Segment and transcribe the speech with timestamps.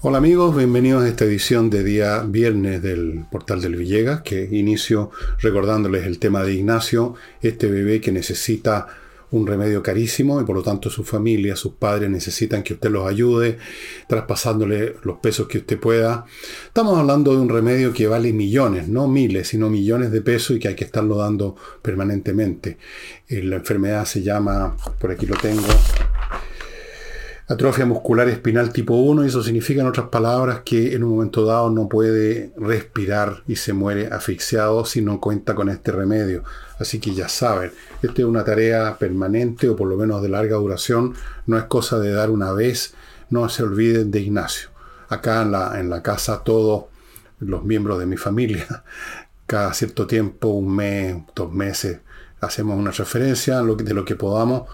[0.00, 5.10] Hola amigos, bienvenidos a esta edición de día viernes del portal del Villegas, que inicio
[5.40, 8.86] recordándoles el tema de Ignacio, este bebé que necesita
[9.32, 13.08] un remedio carísimo y por lo tanto su familia, sus padres necesitan que usted los
[13.08, 13.58] ayude,
[14.06, 16.26] traspasándole los pesos que usted pueda.
[16.68, 20.60] Estamos hablando de un remedio que vale millones, no miles, sino millones de pesos y
[20.60, 22.78] que hay que estarlo dando permanentemente.
[23.26, 25.66] Eh, la enfermedad se llama, por aquí lo tengo,
[27.48, 31.46] atrofia muscular espinal tipo 1 y eso significa en otras palabras que en un momento
[31.46, 36.44] dado no puede respirar y se muere asfixiado si no cuenta con este remedio.
[36.78, 40.56] Así que ya saben, esta es una tarea permanente o por lo menos de larga
[40.56, 41.14] duración,
[41.46, 42.94] no es cosa de dar una vez,
[43.30, 44.68] no se olviden de Ignacio.
[45.08, 46.84] Acá en la, en la casa todos
[47.40, 48.84] los miembros de mi familia,
[49.46, 52.00] cada cierto tiempo, un mes, dos meses,
[52.42, 54.68] hacemos una referencia de lo que podamos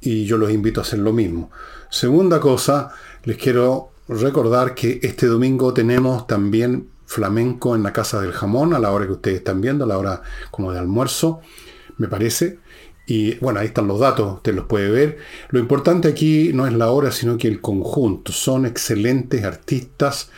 [0.00, 1.50] y yo los invito a hacer lo mismo.
[1.90, 2.92] Segunda cosa,
[3.24, 8.78] les quiero recordar que este domingo tenemos también flamenco en la Casa del Jamón, a
[8.78, 11.40] la hora que ustedes están viendo, a la hora como de almuerzo,
[11.98, 12.58] me parece.
[13.06, 15.18] Y bueno, ahí están los datos, usted los puede ver.
[15.48, 18.30] Lo importante aquí no es la hora, sino que el conjunto.
[18.30, 20.30] Son excelentes artistas.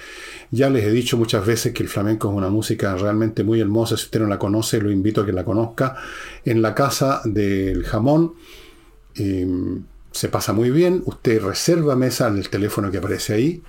[0.51, 3.99] Ya les he dicho muchas veces que el flamenco es una música realmente muy hermosa.
[3.99, 5.97] Si usted no la conoce, lo invito a que la conozca.
[6.47, 8.35] En la Casa del Jamón
[9.15, 11.03] Em, se pasa muy bien.
[11.07, 13.63] Usted reserva mesa en el teléfono que aparece ahí.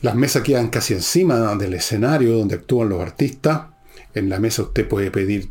[0.00, 3.62] Las mesas quedan casi encima del escenario donde actúan los artistas.
[4.14, 5.50] En la mesa usted puede pedir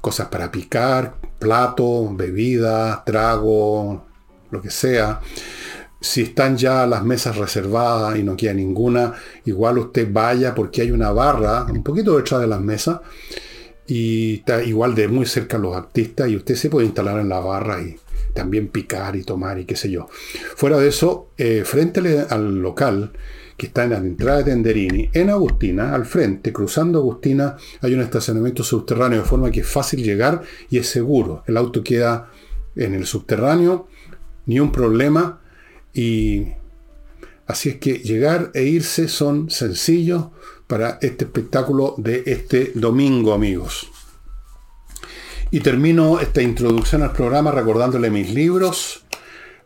[0.00, 4.04] cosas para picar, plato, bebida, trago,
[4.50, 5.20] lo que sea.
[6.00, 10.90] Si están ya las mesas reservadas y no queda ninguna, igual usted vaya porque hay
[10.90, 13.00] una barra un poquito detrás de las mesas
[13.92, 17.40] y está igual de muy cerca los artistas y usted se puede instalar en la
[17.40, 17.94] barra y
[18.32, 20.08] también picar y tomar y qué sé yo.
[20.56, 23.12] Fuera de eso, eh, frente al local
[23.54, 28.00] que está en la entrada de Tenderini, en Agustina, al frente, cruzando Agustina, hay un
[28.00, 31.44] estacionamiento subterráneo de forma que es fácil llegar y es seguro.
[31.46, 32.30] El auto queda
[32.74, 33.88] en el subterráneo,
[34.46, 35.42] ni un problema
[35.92, 36.46] y
[37.46, 40.28] así es que llegar e irse son sencillos
[40.72, 43.90] para este espectáculo de este domingo, amigos.
[45.50, 49.04] Y termino esta introducción al programa recordándole mis libros,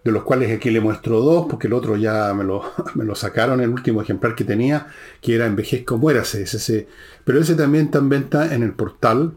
[0.02, 2.64] de los cuales aquí le muestro dos, porque el otro ya me lo,
[3.14, 4.88] sacaron, el último ejemplar que tenía,
[5.20, 6.42] que era Envejezco Muérase.
[6.42, 6.88] Ese,
[7.22, 9.34] pero ese también está en venta en el portal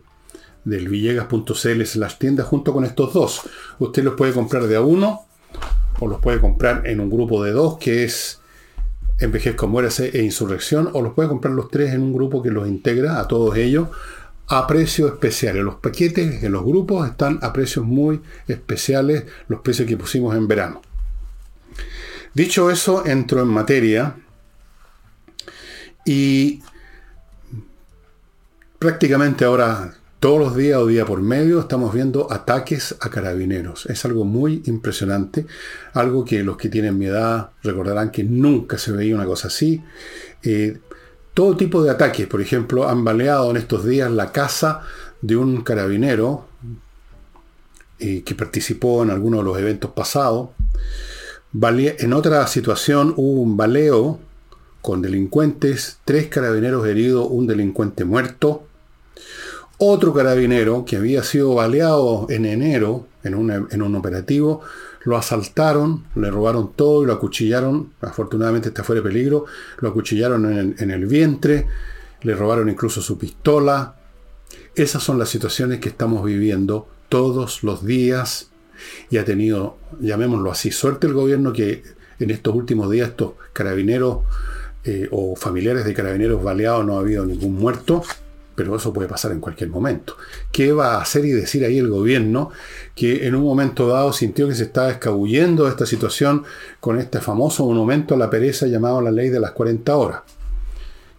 [0.65, 3.41] del villegas.cl las tiendas junto con estos dos.
[3.77, 5.27] Usted los puede comprar de a uno
[5.99, 8.39] o los puede comprar en un grupo de dos, que es
[9.19, 12.67] Envejezco, Muérase e Insurrección, o los puede comprar los tres en un grupo que los
[12.67, 13.89] integra a todos ellos
[14.47, 15.63] a precios especiales.
[15.63, 20.47] Los paquetes en los grupos están a precios muy especiales, los precios que pusimos en
[20.47, 20.81] verano.
[22.33, 24.15] Dicho eso, entro en materia
[26.05, 26.61] y
[28.79, 33.85] prácticamente ahora todos los días o día por medio estamos viendo ataques a carabineros.
[33.85, 35.45] Es algo muy impresionante,
[35.93, 39.81] algo que los que tienen mi edad recordarán que nunca se veía una cosa así.
[40.43, 40.79] Eh,
[41.33, 44.81] todo tipo de ataques, por ejemplo, han baleado en estos días la casa
[45.21, 46.45] de un carabinero
[47.99, 50.49] eh, que participó en alguno de los eventos pasados.
[51.53, 54.19] En otra situación hubo un baleo
[54.81, 58.68] con delincuentes, tres carabineros heridos, un delincuente muerto.
[59.81, 64.61] Otro carabinero que había sido baleado en enero en, un operativo,
[65.05, 69.45] lo asaltaron, le robaron todo y lo acuchillaron, afortunadamente está fuera de peligro,
[69.79, 71.65] lo acuchillaron en el, en el vientre,
[72.23, 73.95] le robaron incluso su pistola.
[74.75, 78.49] Esas son las situaciones que estamos viviendo todos los días
[79.09, 81.83] y ha tenido, llamémoslo así, suerte el gobierno que
[82.19, 84.19] en estos últimos días estos carabineros
[84.83, 88.03] eh, o familiares de carabineros baleados no ha habido ningún muerto
[88.59, 90.17] pero eso puede pasar en cualquier momento.
[90.51, 92.51] ¿Qué va a hacer y decir ahí el gobierno
[92.93, 96.43] que en un momento dado sintió que se estaba escabullendo de esta situación
[96.81, 100.21] con este famoso monumento a la pereza llamado la ley de las 40 horas?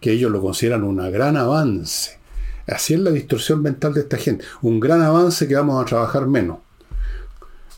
[0.03, 2.19] Que ellos lo consideran un gran avance.
[2.67, 4.45] Así es la distorsión mental de esta gente.
[4.61, 6.59] Un gran avance que vamos a trabajar menos.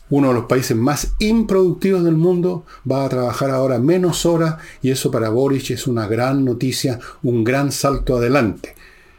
[0.09, 4.91] Uno de los países más improductivos del mundo va a trabajar ahora menos horas y
[4.91, 8.75] eso para Boris es una gran noticia, un gran salto adelante.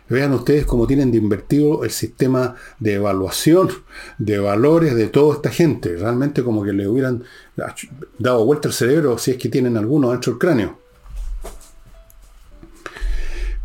[0.09, 3.71] Vean ustedes cómo tienen de invertido el sistema de evaluación
[4.19, 5.97] de valores de toda esta gente.
[5.97, 7.25] Realmente como que le hubieran
[8.19, 10.79] dado vuelta el cerebro si es que tienen alguno dentro del cráneo.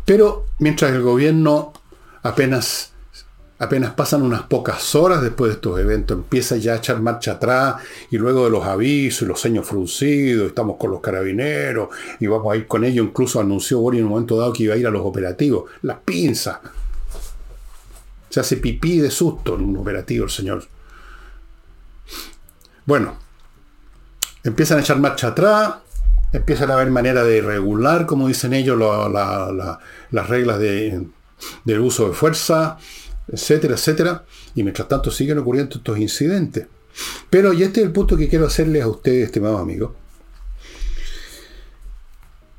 [0.06, 1.72] Pero mientras el gobierno
[2.22, 2.92] apenas
[3.60, 7.76] apenas pasan unas pocas horas después de estos eventos, empieza ya a echar marcha atrás
[8.10, 12.52] y luego de los avisos y los seños fruncidos, estamos con los carabineros y vamos
[12.52, 14.86] a ir con ellos, incluso anunció Boris en un momento dado que iba a ir
[14.86, 16.58] a los operativos, las pinzas.
[18.30, 20.64] Se hace pipí de susto en un operativo el señor.
[22.86, 23.18] Bueno,
[24.42, 25.74] empiezan a echar marcha atrás,
[26.32, 31.08] empiezan a haber manera de regular, como dicen ellos, las reglas de,
[31.64, 32.78] del uso de fuerza,
[33.32, 34.24] etcétera, etcétera.
[34.54, 36.66] Y mientras tanto siguen ocurriendo estos incidentes.
[37.28, 39.92] Pero, y este es el punto que quiero hacerles a ustedes, estimados amigos.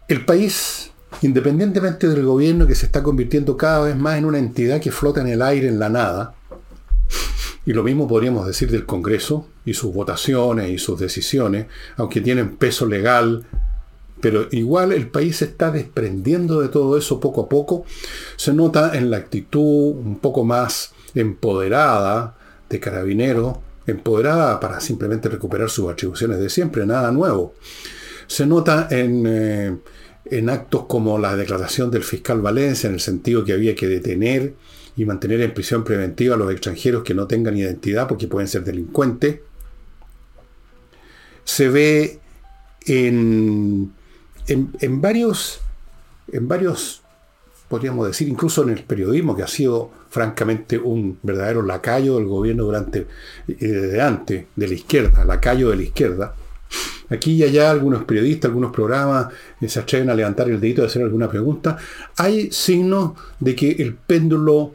[0.07, 0.91] El país,
[1.21, 5.21] independientemente del gobierno que se está convirtiendo cada vez más en una entidad que flota
[5.21, 6.35] en el aire, en la nada,
[7.65, 12.57] y lo mismo podríamos decir del Congreso y sus votaciones y sus decisiones, aunque tienen
[12.57, 13.45] peso legal,
[14.21, 17.85] pero igual el país se está desprendiendo de todo eso poco a poco.
[18.38, 22.38] Se nota en la actitud un poco más empoderada
[22.69, 27.56] de carabinero, empoderada para simplemente recuperar sus atribuciones de siempre, nada nuevo.
[28.27, 29.77] Se nota en, eh,
[30.25, 34.53] en actos como la declaración del fiscal Valencia, en el sentido que había que detener
[34.95, 38.63] y mantener en prisión preventiva a los extranjeros que no tengan identidad porque pueden ser
[38.63, 39.39] delincuentes.
[41.44, 42.19] Se ve
[42.85, 43.94] en
[44.51, 45.62] en, varios,
[46.31, 47.01] en varios,
[47.68, 52.65] podríamos decir, incluso en el periodismo, que ha sido francamente un verdadero lacayo del gobierno
[52.65, 53.07] durante,
[53.48, 56.36] eh, desde antes, de la izquierda, lacayo de la izquierda.
[57.09, 59.27] Aquí y allá algunos periodistas, algunos programas
[59.59, 61.77] eh, se atreven a levantar el dedito y hacer alguna pregunta.
[62.18, 64.74] Hay signos de que el péndulo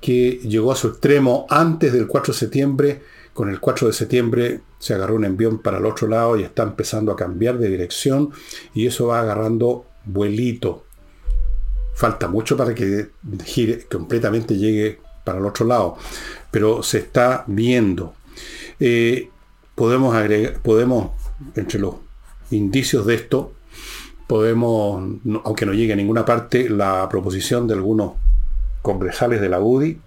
[0.00, 3.02] que llegó a su extremo antes del 4 de septiembre,
[3.34, 6.62] con el 4 de septiembre se agarró un envión para el otro lado y está
[6.62, 8.30] empezando a cambiar de dirección
[8.72, 10.84] y eso va agarrando vuelito.
[11.94, 13.10] Falta mucho para que
[13.44, 15.96] gire completamente llegue para el otro lado,
[16.50, 18.14] pero se está viendo.
[18.78, 19.30] Eh,
[19.74, 21.10] podemos agregar, podemos,
[21.56, 21.96] entre los
[22.50, 23.52] indicios de esto,
[24.26, 25.02] podemos,
[25.44, 28.12] aunque no llegue a ninguna parte, la proposición de algunos
[28.82, 29.98] congresales de la UDI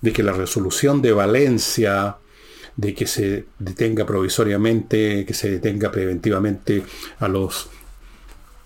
[0.00, 2.16] de que la resolución de Valencia
[2.76, 6.82] de que se detenga provisoriamente, que se detenga preventivamente
[7.18, 7.68] a los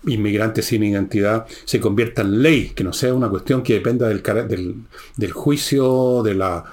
[0.05, 4.23] inmigrantes sin identidad, se convierta en ley, que no sea una cuestión que dependa del,
[5.15, 6.65] del, juicio, de la,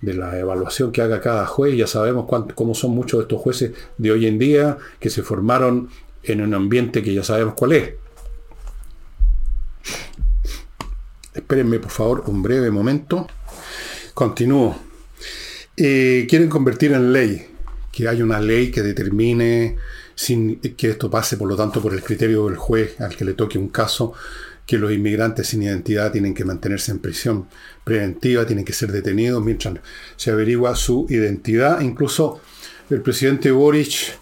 [0.00, 1.76] de la evaluación que haga cada juez.
[1.76, 5.90] Ya sabemos cómo son muchos de estos jueces de hoy en día que se formaron
[6.22, 7.94] en un ambiente que ya sabemos cuál es.
[11.34, 13.26] Espérenme por favor un breve momento.
[14.14, 14.87] Continúo.
[15.80, 17.46] Eh, quieren convertir en ley,
[17.92, 19.76] que haya una ley que determine,
[20.12, 23.34] sin que esto pase por lo tanto por el criterio del juez al que le
[23.34, 24.12] toque un caso,
[24.66, 27.46] que los inmigrantes sin identidad tienen que mantenerse en prisión
[27.84, 29.74] preventiva, tienen que ser detenidos mientras
[30.16, 31.80] se averigua su identidad.
[31.80, 32.40] Incluso
[32.90, 34.18] el presidente Boric,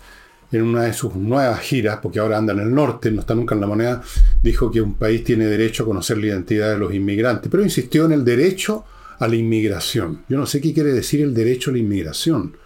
[0.52, 3.55] en una de sus nuevas giras, porque ahora anda en el norte, no está nunca
[3.55, 4.02] en la moneda,
[4.43, 8.05] dijo que un país tiene derecho a conocer la identidad de los inmigrantes, pero insistió
[8.05, 8.85] en el derecho
[9.18, 10.24] a la inmigración.
[10.28, 12.56] Yo no sé qué quiere decir el derecho a la inmigración.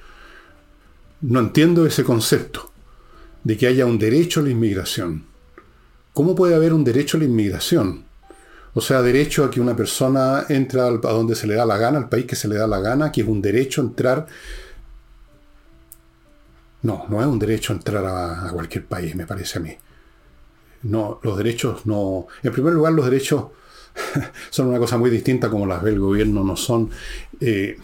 [1.21, 2.71] No entiendo ese concepto
[3.45, 5.25] de que haya un derecho a la inmigración.
[6.13, 8.05] ¿Cómo puede haber un derecho a la inmigración?
[8.75, 11.99] O sea, derecho a que una persona entre a donde se le da la gana,
[11.99, 14.27] al país que se le da la gana, que es un derecho a entrar.
[16.83, 19.77] No, no es un derecho a entrar a, a cualquier país, me parece a mí.
[20.83, 22.27] No, los derechos no.
[22.43, 23.47] En primer lugar, los derechos
[24.51, 26.91] son una cosa muy distinta como las ve el gobierno, no son,
[27.41, 27.77] eh,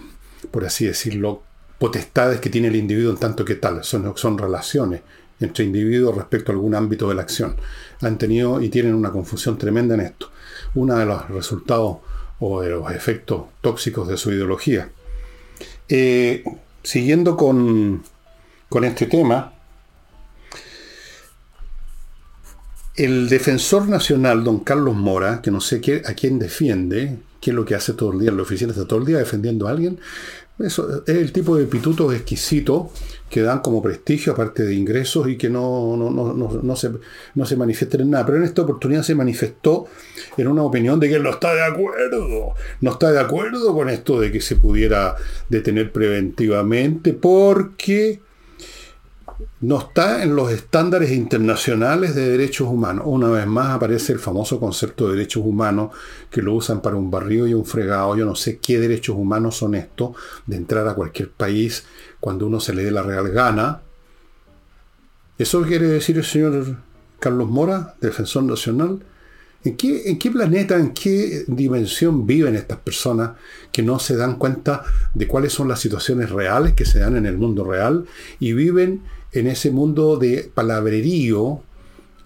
[0.51, 1.43] por así decirlo,
[1.79, 5.03] potestades que tiene el individuo en tanto que tal, son, son relaciones
[5.41, 7.57] entre individuos respecto a algún ámbito de la acción.
[8.01, 10.31] Han tenido y tienen una confusión tremenda en esto.
[10.75, 11.99] Uno de los resultados
[12.41, 14.91] o de los efectos tóxicos de su ideología.
[15.89, 16.43] Eh,
[16.83, 18.03] siguiendo con,
[18.69, 19.53] con este tema,
[22.97, 27.67] El defensor nacional, don Carlos Mora, que no sé a quién defiende, qué es lo
[27.67, 29.99] que hace todo el día la oficina, está todo el día defendiendo a alguien.
[30.59, 32.87] Eso es el tipo de pitutos exquisitos
[33.29, 36.91] que dan como prestigio, aparte de ingresos, y que no, no, se,
[37.35, 38.25] no se manifiestan en nada.
[38.25, 39.87] Pero en esta oportunidad se manifestó
[40.39, 42.55] en una opinión de que él no está de acuerdo.
[42.81, 45.17] No está de acuerdo con esto de que se pudiera
[45.51, 48.23] detener preventivamente porque
[49.61, 53.05] no está en los estándares internacionales de derechos humanos.
[53.07, 55.91] Una vez más aparece el famoso concepto de derechos humanos
[56.31, 58.17] que lo usan para un barrio y un fregado.
[58.17, 60.17] Yo no sé qué derechos humanos son estos
[60.47, 61.85] de entrar a cualquier país
[62.21, 63.83] cuando uno se le dé la real gana.
[65.39, 66.79] ¿Eso quiere decir el señor
[67.21, 69.01] Carlos Mora, defensor nacional?
[69.65, 73.33] ¿En qué, ¿En qué planeta, en qué dimensión viven estas personas
[73.73, 77.27] que no se dan cuenta de cuáles son las situaciones reales que se dan en
[77.27, 78.07] el mundo real
[78.39, 79.03] y viven
[79.39, 81.63] en ese mundo de palabrerío,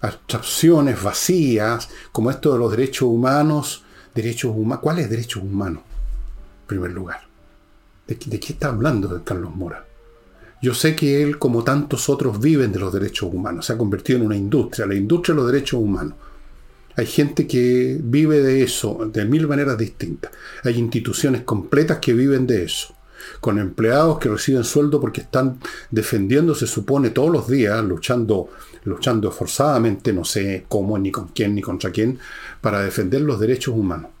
[0.01, 3.83] abstracciones vacías, como esto de los derechos humanos,
[4.15, 5.83] derechos humanos, ¿cuáles derechos humanos?
[6.61, 7.21] En primer lugar.
[8.07, 9.85] ¿De, ¿De qué está hablando Carlos Mora?
[10.61, 13.65] Yo sé que él, como tantos otros, viven de los derechos humanos.
[13.65, 16.13] Se ha convertido en una industria, la industria de los derechos humanos.
[16.95, 20.31] Hay gente que vive de eso de mil maneras distintas.
[20.63, 22.93] Hay instituciones completas que viven de eso.
[23.39, 25.59] Con empleados que reciben sueldo porque están
[25.89, 28.49] defendiendo, se supone, todos los días, luchando,
[28.83, 32.19] luchando esforzadamente, no sé cómo, ni con quién, ni contra quién,
[32.61, 34.11] para defender los derechos humanos.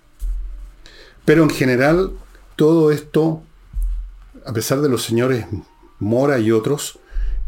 [1.25, 2.11] Pero en general,
[2.55, 3.43] todo esto,
[4.45, 5.45] a pesar de los señores
[5.99, 6.99] Mora y otros,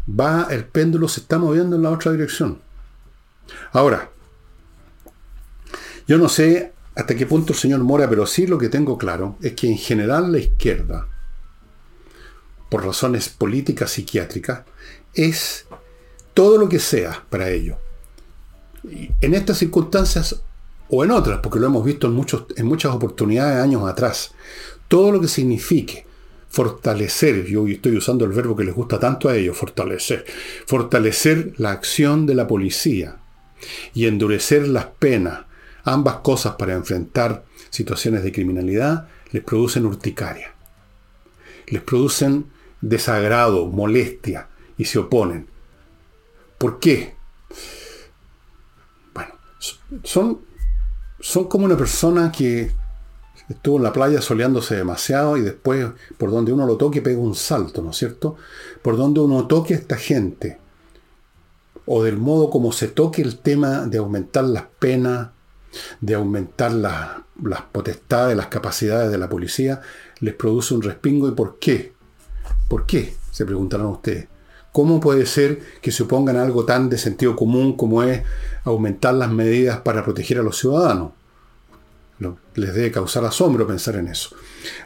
[0.08, 2.60] va, el péndulo se está moviendo en la otra dirección.
[3.72, 4.10] Ahora,
[6.06, 9.36] yo no sé hasta qué punto el señor Mora, pero sí lo que tengo claro
[9.40, 11.08] es que en general la izquierda,
[12.74, 14.62] por razones políticas psiquiátricas,
[15.14, 15.64] es
[16.34, 17.76] todo lo que sea para ello.
[19.20, 20.42] En estas circunstancias
[20.88, 24.32] o en otras, porque lo hemos visto en, muchos, en muchas oportunidades años atrás,
[24.88, 26.04] todo lo que signifique
[26.48, 30.24] fortalecer, yo estoy usando el verbo que les gusta tanto a ellos, fortalecer,
[30.66, 33.18] fortalecer la acción de la policía
[33.94, 35.44] y endurecer las penas,
[35.84, 40.52] ambas cosas para enfrentar situaciones de criminalidad, les producen urticaria,
[41.68, 42.52] les producen
[42.88, 45.46] desagrado, molestia y se oponen.
[46.58, 47.14] ¿Por qué?
[49.14, 49.32] Bueno,
[50.02, 50.40] son,
[51.20, 52.70] son como una persona que
[53.48, 55.88] estuvo en la playa soleándose demasiado y después
[56.18, 58.36] por donde uno lo toque pega un salto, ¿no es cierto?
[58.82, 60.58] Por donde uno toque a esta gente,
[61.86, 65.30] o del modo como se toque el tema de aumentar las penas,
[66.00, 69.82] de aumentar las potestades, las capacidades de la policía,
[70.20, 71.28] les produce un respingo.
[71.28, 71.93] ¿Y por qué?
[72.68, 73.14] ¿Por qué?
[73.30, 74.28] Se preguntarán ustedes.
[74.72, 78.22] ¿Cómo puede ser que se opongan a algo tan de sentido común como es
[78.64, 81.12] aumentar las medidas para proteger a los ciudadanos?
[82.54, 84.30] les debe causar asombro pensar en eso.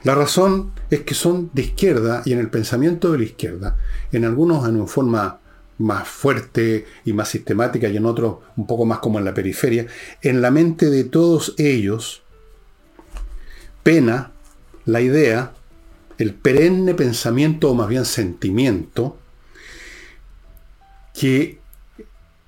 [0.05, 3.77] La razón es que son de izquierda y en el pensamiento de la izquierda,
[4.13, 5.39] en algunos en una forma
[5.79, 9.87] más fuerte y más sistemática y en otros un poco más como en la periferia,
[10.23, 12.23] en la mente de todos ellos
[13.83, 14.33] pena
[14.85, 15.53] la idea,
[16.19, 19.17] el perenne pensamiento o más bien sentimiento,
[21.15, 21.59] que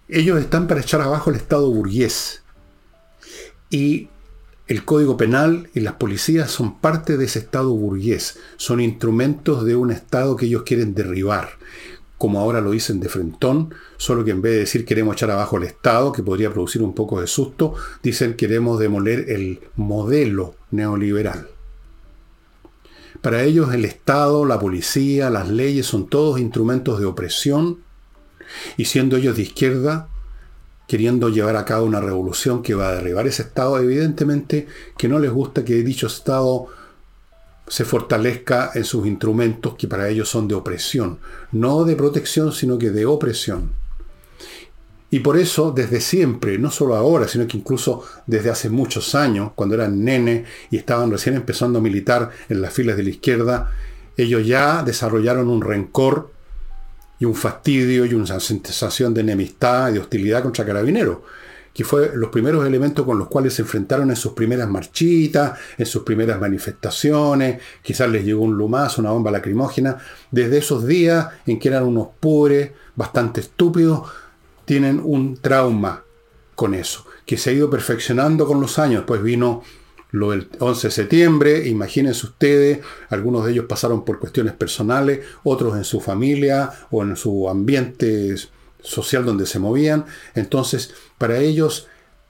[0.09, 2.43] ellos están para echar abajo el Estado burgués.
[3.71, 4.09] Y
[4.67, 9.77] el Código Penal y las policías son parte de ese Estado burgués, son instrumentos de
[9.77, 11.50] un Estado que ellos quieren derribar,
[12.19, 15.57] como ahora lo dicen de frentón, solo que en vez de decir queremos echar abajo
[15.57, 21.49] el Estado, que podría producir un poco de susto, dicen queremos demoler el modelo neoliberal.
[23.21, 27.81] Para ellos el Estado, la policía, las leyes son todos instrumentos de opresión,
[28.77, 30.09] y siendo ellos de izquierda,
[30.89, 35.19] queriendo llevar a cabo una revolución que va a derribar ese Estado, evidentemente que no
[35.19, 36.67] les gusta que dicho Estado
[37.69, 41.21] se fortalezca en sus instrumentos que para ellos son de opresión,
[41.53, 43.71] no de protección, sino que de opresión.
[45.12, 49.50] Y por eso, desde siempre, no solo ahora, sino que incluso desde hace muchos años,
[49.57, 53.73] cuando eran nene y estaban recién empezando a militar en las filas de la izquierda,
[54.17, 56.31] ellos ya desarrollaron un rencor
[57.19, 61.19] y un fastidio y una sensación de enemistad y de hostilidad contra Carabineros,
[61.75, 65.87] que fue los primeros elementos con los cuales se enfrentaron en sus primeras marchitas, en
[65.87, 69.99] sus primeras manifestaciones, quizás les llegó un lumazo, una bomba lacrimógena,
[70.31, 74.09] desde esos días en que eran unos pobres, bastante estúpidos,
[74.71, 76.05] tienen un trauma
[76.55, 79.65] con eso, que se ha ido perfeccionando con los años, pues vino
[80.12, 85.77] lo del 11 de septiembre, imagínense ustedes, algunos de ellos pasaron por cuestiones personales, otros
[85.77, 88.37] en su familia o en su ambiente
[88.81, 90.05] social donde se movían.
[90.37, 91.89] Entonces, para ellos,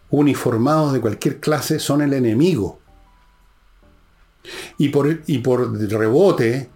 [0.09, 2.79] uniformados de cualquier clase son el enemigo.
[4.79, 6.71] Y por, y por rebote,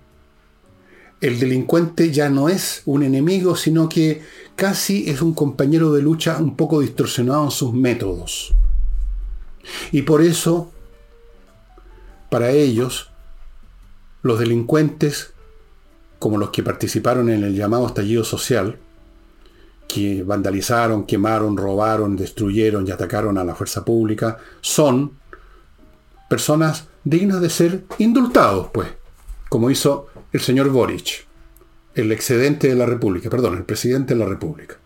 [1.25, 4.21] el delincuente ya no es un enemigo, sino que
[4.57, 8.55] casi es un compañero de lucha un poco distorsionado en sus métodos.
[9.91, 10.71] Y por eso
[12.29, 13.11] para ellos,
[14.21, 15.33] los delincuentes,
[16.19, 18.79] como los que participaron en el llamado estallido social,
[19.89, 25.13] que vandalizaron, quemaron, robaron, destruyeron y atacaron a la fuerza pública, son
[26.29, 28.89] personas dignas de ser indultados, pues,
[29.49, 31.27] como hizo el señor Boric,
[31.95, 34.77] el excedente de la República, perdón, el presidente de la República.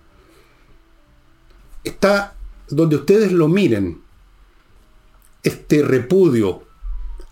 [1.82, 2.34] Está
[2.68, 4.02] donde ustedes lo miren,
[5.42, 6.64] este repudio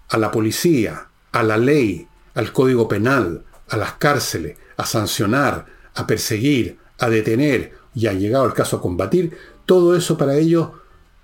[0.08, 6.06] a la policía, a la ley, al código penal, a las cárceles, a sancionar, a
[6.06, 10.70] perseguir, a detener y ha llegado el caso a combatir, todo eso para ellos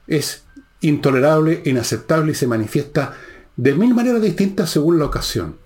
[0.06, 0.44] es
[0.82, 3.14] intolerable, inaceptable y se manifiesta
[3.56, 5.62] de mil maneras distintas según la ocasión.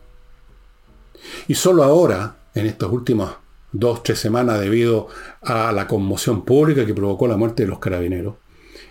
[1.49, 3.37] Y solo ahora, en estas últimas
[3.73, 5.09] dos, tres semanas, debido
[5.43, 8.37] a la conmoción pública que provocó la muerte de los carabineros,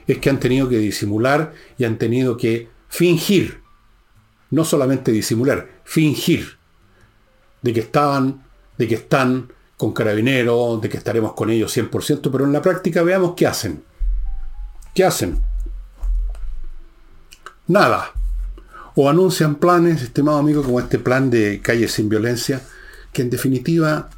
[0.08, 3.62] es que han tenido que disimular y han tenido que fingir,
[4.52, 6.58] no solamente disimular, fingir
[7.62, 8.44] de que estaban,
[8.78, 13.04] de que están con carabineros, de que estaremos con ellos 100%, pero en la práctica
[13.04, 13.84] veamos qué hacen.
[14.94, 15.42] ¿Qué hacen?
[17.68, 18.12] Nada.
[18.96, 22.62] O anuncian planes, estimado amigo, como este plan de calle sin violencia,
[23.12, 24.10] que en definitiva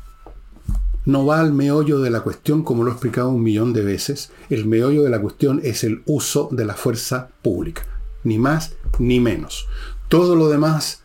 [1.08, 4.30] no va al meollo de la cuestión, como lo he explicado un millón de veces.
[4.50, 7.84] El meollo de la cuestión es el uso de la fuerza pública.
[8.24, 9.68] Ni más ni menos.
[10.10, 11.02] Todo lo demás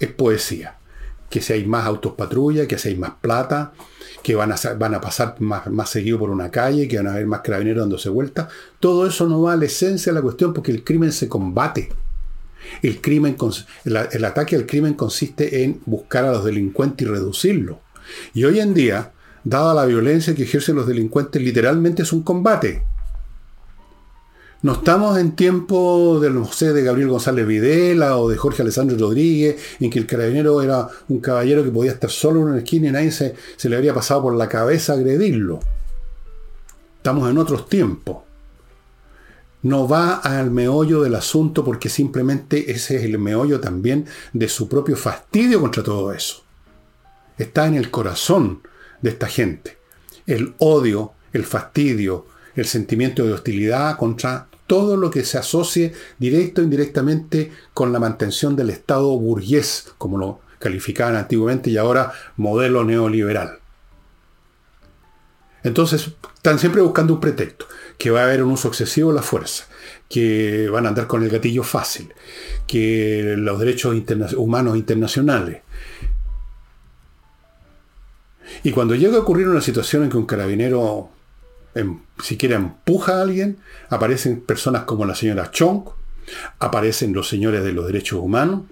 [0.00, 0.78] es poesía.
[1.28, 3.72] Que si hay más autos patrulla, que si hay más plata,
[4.22, 7.42] que van a, pasar más, más, seguido por una calle, que van a haber más
[7.42, 8.48] carabineros dándose vuelta.
[8.80, 11.90] Todo eso no va a la esencia de la cuestión porque el crimen se combate.
[12.82, 13.36] El, crimen,
[13.84, 17.80] el, ataque al crimen consiste en buscar a los delincuentes y reducirlo.
[18.34, 19.12] Y hoy en día,
[19.44, 22.82] dada la violencia que ejercen los delincuentes, literalmente es un combate.
[24.62, 28.96] No estamos en tiempo de, no sé, de Gabriel González Videla o de Jorge Alessandro
[28.96, 32.88] Rodríguez, en que el carabinero era un caballero que podía estar solo en una esquina
[32.88, 35.58] y nadie se le habría pasado por la cabeza agredirlo.
[36.98, 38.18] Estamos en otros tiempos.
[39.62, 44.68] No va al meollo del asunto porque simplemente ese es el meollo también de su
[44.68, 46.42] propio fastidio contra todo eso.
[47.38, 48.62] Está en el corazón
[49.00, 49.78] de esta gente.
[50.26, 52.26] El odio, el fastidio,
[52.56, 57.98] el sentimiento de hostilidad contra todo lo que se asocie directo o indirectamente con la
[57.98, 63.61] mantención del Estado burgués, como lo calificaban antiguamente y ahora modelo neoliberal.
[65.64, 67.66] Entonces, están siempre buscando un pretexto,
[67.98, 69.66] que va a haber un uso excesivo de la fuerza,
[70.08, 72.12] que van a andar con el gatillo fácil,
[72.66, 73.94] que los derechos
[74.36, 75.62] humanos internacionales.
[78.64, 81.10] Y cuando llega a ocurrir una situación en que un carabinero
[81.74, 83.58] Em, siquiera empuja a alguien,
[83.88, 85.84] aparecen personas como la señora Chong,
[86.58, 88.62] aparecen los señores de los derechos humanos,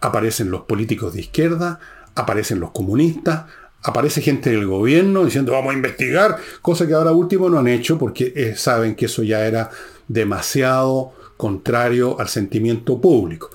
[0.00, 1.78] aparecen los políticos de izquierda,
[2.14, 3.44] aparecen los comunistas,
[3.82, 7.98] aparece gente del gobierno diciendo vamos a investigar, cosa que ahora último no han hecho
[7.98, 9.70] porque eh, saben que eso ya era
[10.08, 13.50] demasiado contrario al sentimiento público.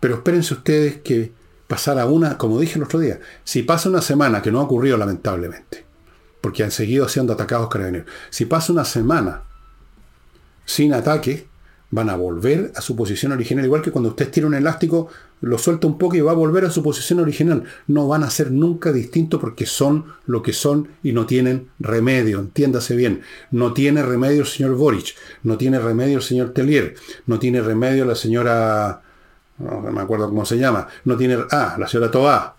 [0.00, 1.32] Pero espérense ustedes que
[1.66, 4.96] pasara una, como dije el otro día, si pasa una semana que no ha ocurrido
[4.96, 5.84] lamentablemente,
[6.40, 8.08] porque han seguido siendo atacados carabineros.
[8.30, 9.42] Si pasa una semana
[10.64, 11.46] sin ataque,
[11.92, 13.64] van a volver a su posición original.
[13.64, 15.08] Igual que cuando usted tira un elástico,
[15.42, 17.64] lo suelta un poco y va a volver a su posición original.
[17.86, 22.40] No van a ser nunca distintos porque son lo que son y no tienen remedio.
[22.40, 23.20] Entiéndase bien.
[23.50, 25.14] No tiene remedio el señor Boric.
[25.42, 26.94] No tiene remedio el señor Tellier.
[27.26, 29.02] No tiene remedio la señora...
[29.58, 30.88] No me acuerdo cómo se llama.
[31.04, 31.36] No tiene...
[31.50, 32.56] Ah, la señora Toá.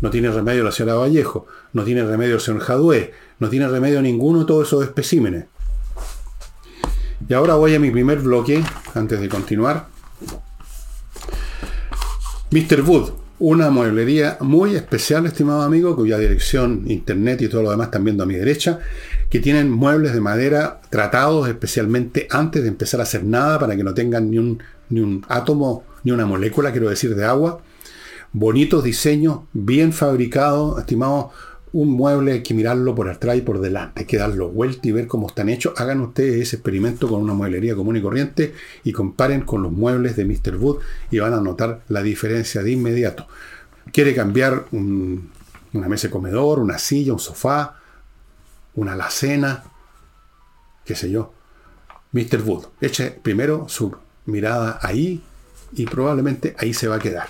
[0.00, 4.02] No tiene remedio la señora Vallejo, no tiene remedio el señor Jadue, no tiene remedio
[4.02, 5.46] ninguno de todos esos especímenes.
[7.28, 8.62] Y ahora voy a mi primer bloque,
[8.94, 9.88] antes de continuar.
[12.50, 12.82] Mr.
[12.82, 18.04] Wood, una mueblería muy especial, estimado amigo, cuya dirección, internet y todo lo demás están
[18.04, 18.78] viendo a mi derecha,
[19.28, 23.84] que tienen muebles de madera tratados especialmente antes de empezar a hacer nada para que
[23.84, 27.60] no tengan ni un, ni un átomo, ni una molécula, quiero decir, de agua
[28.38, 31.32] bonitos diseños, bien fabricados, estimados,
[31.76, 34.92] un mueble hay que mirarlo por atrás y por delante, hay que darlo vuelta y
[34.92, 35.74] ver cómo están hechos.
[35.76, 40.16] Hagan ustedes ese experimento con una mueblería común y corriente y comparen con los muebles
[40.16, 40.56] de Mr.
[40.56, 40.78] Wood
[41.10, 43.28] y van a notar la diferencia de inmediato.
[43.92, 47.76] Quiere cambiar una mesa de comedor, una silla, un sofá,
[48.74, 49.64] una alacena,
[50.82, 51.34] qué sé yo.
[52.12, 52.40] Mr.
[52.42, 55.22] Wood, eche primero su mirada ahí
[55.74, 57.28] y probablemente ahí se va a quedar.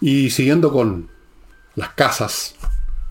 [0.00, 1.11] Y siguiendo con
[1.74, 2.54] las casas,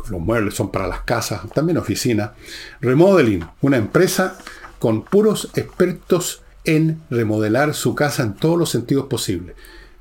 [0.10, 2.32] los muebles son para las casas, también oficinas,
[2.80, 4.38] Remodeling, una empresa
[4.80, 9.56] con puros expertos en remodelar su casa en todos los sentidos posibles.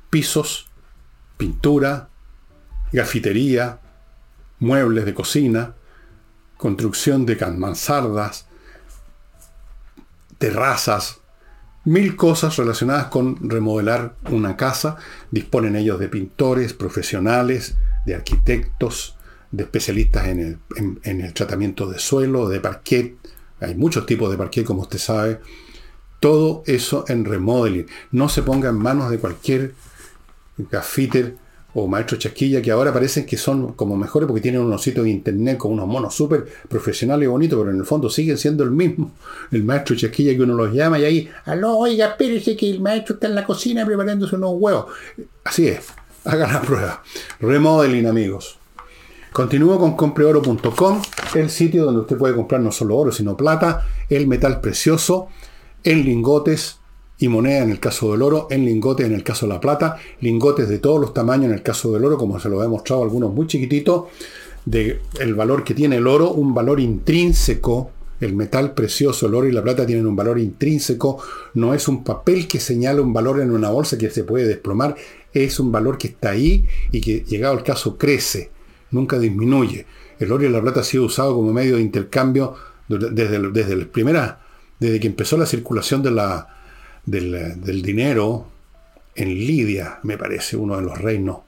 [0.09, 0.67] Pisos,
[1.37, 2.09] pintura,
[2.91, 3.79] gafitería,
[4.59, 5.75] muebles de cocina,
[6.57, 8.45] construcción de mansardas,
[10.37, 11.19] terrazas,
[11.83, 14.97] mil cosas relacionadas con remodelar una casa.
[15.31, 19.15] Disponen ellos de pintores profesionales, de arquitectos,
[19.51, 20.59] de especialistas en
[21.03, 23.15] el, tratamiento de suelo, de parquet.
[23.59, 25.39] Hay muchos tipos de parquet, como usted sabe.
[26.19, 27.87] Todo eso en remodeling.
[28.11, 29.73] No se ponga en manos de cualquier
[30.57, 31.35] gaffiter
[31.73, 35.11] o maestro chasquilla que ahora parecen que son como mejores porque tienen unos sitios de
[35.11, 38.71] internet con unos monos súper profesionales y bonitos, pero en el fondo siguen siendo el
[38.71, 39.13] mismo.
[39.51, 43.15] El maestro chasquilla que uno los llama y ahí, aló, oiga, espérese que el maestro
[43.15, 44.87] está en la cocina preparándose unos huevos.
[45.43, 45.87] Así es,
[46.25, 47.03] hagan la prueba.
[47.39, 48.57] Remodeling, amigos.
[49.31, 51.01] Continúo con compreoro.com,
[51.35, 55.29] el sitio donde usted puede comprar no solo oro, sino plata, el metal precioso,
[55.83, 56.81] en lingotes,
[57.21, 59.97] y moneda en el caso del oro, en lingotes en el caso de la plata,
[60.21, 63.03] lingotes de todos los tamaños en el caso del oro, como se lo he mostrado
[63.03, 64.05] algunos muy chiquititos,
[64.65, 69.47] de el valor que tiene el oro, un valor intrínseco, el metal precioso, el oro
[69.47, 71.19] y la plata tienen un valor intrínseco,
[71.53, 74.95] no es un papel que señala un valor en una bolsa que se puede desplomar,
[75.33, 78.51] es un valor que está ahí y que llegado al caso crece,
[78.91, 79.85] nunca disminuye.
[80.19, 82.55] El oro y la plata ha sido usado como medio de intercambio
[82.87, 84.41] desde, desde, primera,
[84.79, 86.47] desde que empezó la circulación de la,
[87.05, 88.47] del, dinero
[89.15, 91.39] en Lidia, me parece, uno de los reinos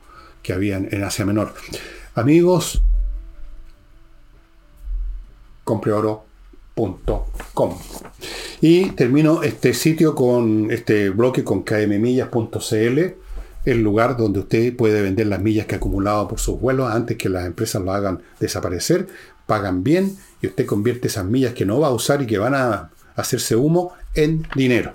[0.41, 1.53] que había en, Asia Menor.
[2.15, 2.81] Amigos,
[5.63, 7.77] compreoro.com.
[8.61, 13.22] Y termino este sitio con este bloque con kmmillas.cl,
[13.65, 17.17] el lugar donde usted puede vender las millas que ha acumulado por sus vuelos antes
[17.17, 19.07] que las empresas lo hagan desaparecer.
[19.45, 22.55] Pagan bien y usted convierte esas millas que no va a usar y que van
[22.55, 24.93] a hacerse humo en dinero.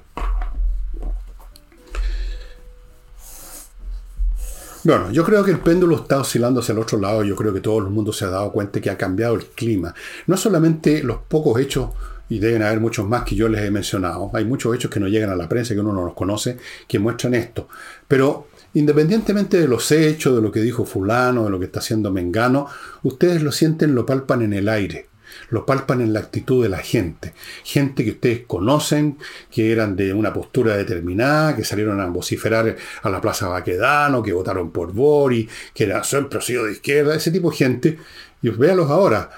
[4.84, 7.24] Bueno, yo creo que el péndulo está oscilando hacia el otro lado.
[7.24, 9.94] Yo creo que todo el mundo se ha dado cuenta que ha cambiado el clima.
[10.26, 11.90] No solamente los pocos hechos,
[12.28, 14.30] y deben haber muchos más que yo les he mencionado.
[14.34, 16.98] Hay muchos hechos que no llegan a la prensa, que uno no los conoce, que
[16.98, 17.68] muestran esto.
[18.06, 22.10] Pero independientemente de los hechos, de lo que dijo fulano, de lo que está haciendo
[22.10, 22.66] Mengano,
[23.02, 25.08] ustedes lo sienten, lo palpan en el aire
[25.50, 27.34] lo palpan en la actitud de la gente.
[27.64, 29.18] Gente que ustedes conocen,
[29.50, 34.32] que eran de una postura determinada, que salieron a vociferar a la Plaza Baquedano, que
[34.32, 37.98] votaron por Bori, que eran siempre sido de izquierda, ese tipo de gente.
[38.42, 39.30] Y véalos ahora.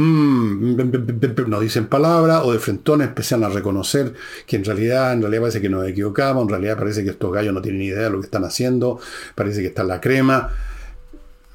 [0.00, 0.76] Mm,
[1.48, 4.14] no dicen palabra o de frentón empiezan a reconocer
[4.46, 7.52] que en realidad, en realidad parece que nos equivocamos, en realidad parece que estos gallos
[7.52, 9.00] no tienen ni idea de lo que están haciendo,
[9.34, 10.50] parece que está en la crema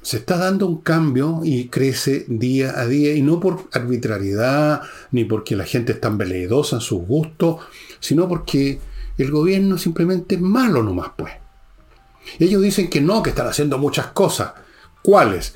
[0.02, 5.24] se está dando un cambio y crece día a día, y no por arbitrariedad, ni
[5.24, 7.64] porque la gente es tan veleidosa en sus gustos,
[8.00, 8.78] sino porque
[9.16, 11.32] el gobierno simplemente es malo nomás, pues.
[12.38, 14.52] Ellos dicen que no, que están haciendo muchas cosas.
[15.02, 15.54] ¿Cuáles?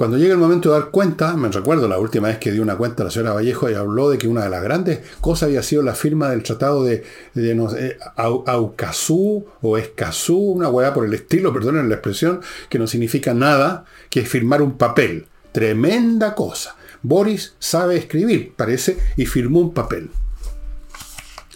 [0.00, 2.78] Cuando llega el momento de dar cuenta, me recuerdo la última vez que dio una
[2.78, 5.82] cuenta la señora Vallejo y habló de que una de las grandes cosas había sido
[5.82, 11.90] la firma del tratado de, de Aucasú o Escazú, una hueá por el estilo, perdonen
[11.90, 15.26] la expresión, que no significa nada, que es firmar un papel.
[15.52, 16.76] Tremenda cosa.
[17.02, 20.08] Boris sabe escribir, parece, y firmó un papel.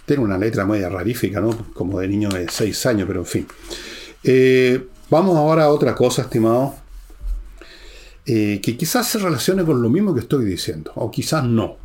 [0.04, 1.72] Tiene una letra media rarífica, ¿no?
[1.72, 3.46] Como de niño de 6 años, pero en fin.
[4.22, 6.83] Eh, vamos ahora a otra cosa, estimados
[8.26, 11.84] eh, que quizás se relacione con lo mismo que estoy diciendo, o quizás no.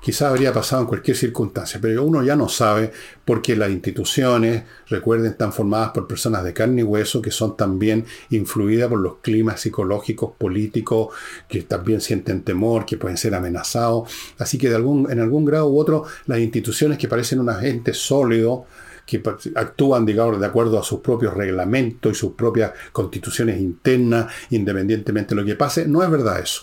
[0.00, 2.90] Quizás habría pasado en cualquier circunstancia, pero uno ya no sabe
[3.22, 8.06] porque las instituciones, recuerden, están formadas por personas de carne y hueso que son también
[8.30, 11.14] influidas por los climas psicológicos, políticos,
[11.46, 14.10] que también sienten temor, que pueden ser amenazados.
[14.38, 17.92] Así que de algún, en algún grado u otro, las instituciones que parecen un agente
[17.92, 18.64] sólido,
[19.10, 19.22] que
[19.56, 25.40] actúan, digamos, de acuerdo a sus propios reglamentos y sus propias constituciones internas, independientemente de
[25.40, 25.86] lo que pase.
[25.86, 26.62] No es verdad eso.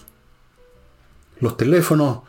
[1.42, 2.20] Los teléfonos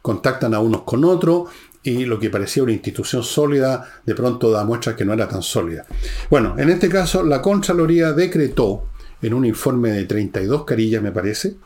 [0.00, 1.48] contactan a unos con otros
[1.82, 5.42] y lo que parecía una institución sólida de pronto da muestras que no era tan
[5.42, 5.84] sólida.
[6.30, 8.88] Bueno, en este caso la Contraloría decretó
[9.20, 11.56] en un informe de 32 carillas, me parece,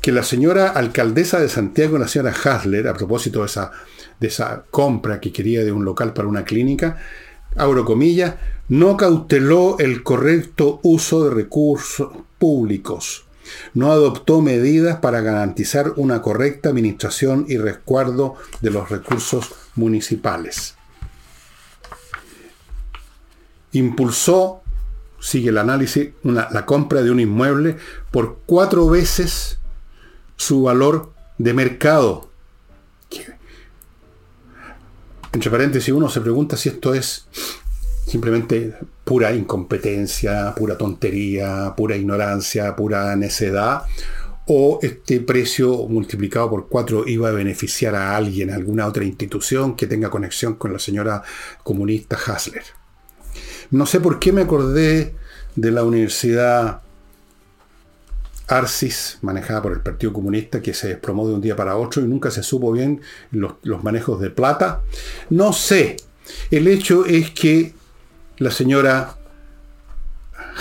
[0.00, 3.72] que la señora alcaldesa de Santiago, la señora Hasler, a propósito de esa
[4.20, 6.98] de esa compra que quería de un local para una clínica,
[7.56, 8.34] abro comillas,
[8.68, 13.26] no cauteló el correcto uso de recursos públicos,
[13.74, 20.74] no adoptó medidas para garantizar una correcta administración y resguardo de los recursos municipales.
[23.72, 24.62] Impulsó,
[25.20, 27.76] sigue el análisis, la compra de un inmueble
[28.10, 29.58] por cuatro veces
[30.36, 32.27] su valor de mercado
[35.32, 37.26] entre paréntesis, uno se pregunta si esto es
[38.06, 43.82] simplemente pura incompetencia, pura tontería, pura ignorancia, pura necedad,
[44.46, 49.76] o este precio multiplicado por cuatro iba a beneficiar a alguien, a alguna otra institución
[49.76, 51.22] que tenga conexión con la señora
[51.62, 52.64] comunista Hasler.
[53.70, 55.14] No sé por qué me acordé
[55.54, 56.80] de la Universidad
[58.48, 62.08] Arcis, manejada por el Partido Comunista, que se desplomó de un día para otro y
[62.08, 64.82] nunca se supo bien los, manejos de plata.
[65.30, 65.96] No sé.
[66.50, 67.74] El hecho es que
[68.38, 69.16] la señora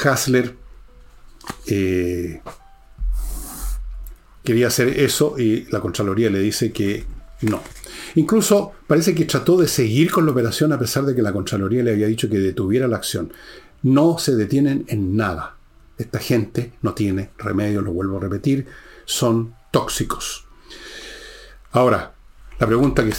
[0.03, 0.55] Hasler
[1.65, 2.41] eh,
[4.43, 7.05] quería hacer eso y la Contraloría le dice que
[7.41, 7.61] no.
[8.15, 11.83] Incluso parece que trató de seguir con la operación a pesar de que la Contraloría
[11.83, 13.31] le había dicho que detuviera la acción.
[13.83, 15.56] No se detienen en nada.
[15.97, 18.67] Esta gente no tiene remedio, lo vuelvo a repetir,
[19.05, 20.45] son tóxicos.
[21.71, 22.13] Ahora,
[22.59, 23.13] la pregunta que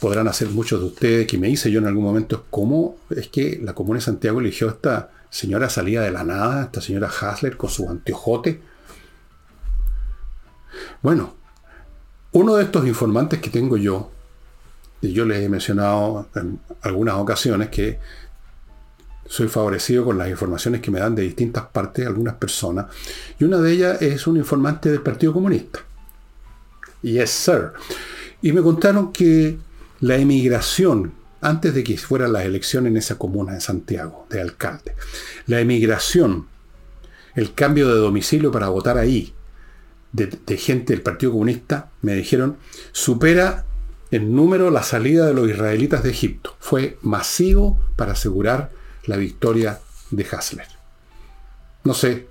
[0.00, 3.28] podrán hacer muchos de ustedes, que me hice yo en algún momento, es cómo es
[3.28, 7.08] que la Comuna de Santiago eligió a esta señora salida de la nada, esta señora
[7.08, 8.60] Hasler con su anteojote.
[11.00, 11.34] Bueno,
[12.32, 14.10] uno de estos informantes que tengo yo,
[15.00, 17.98] y yo les he mencionado en algunas ocasiones que
[19.32, 22.88] soy favorecido con las informaciones que me dan de distintas partes algunas personas,
[23.38, 25.78] y una de ellas es un informante del Partido Comunista.
[27.00, 27.72] Yes, sir.
[28.42, 29.56] Y me contaron que
[30.00, 34.94] la emigración, antes de que fueran las elecciones en esa comuna de Santiago, de alcalde,
[35.46, 36.46] la emigración,
[37.34, 39.32] el cambio de domicilio para votar ahí,
[40.12, 42.58] de, de gente del Partido Comunista, me dijeron,
[42.92, 43.64] supera
[44.10, 46.54] en número la salida de los israelitas de Egipto.
[46.60, 50.68] Fue masivo para asegurar la victoria de Hasler.
[51.84, 52.26] No sé,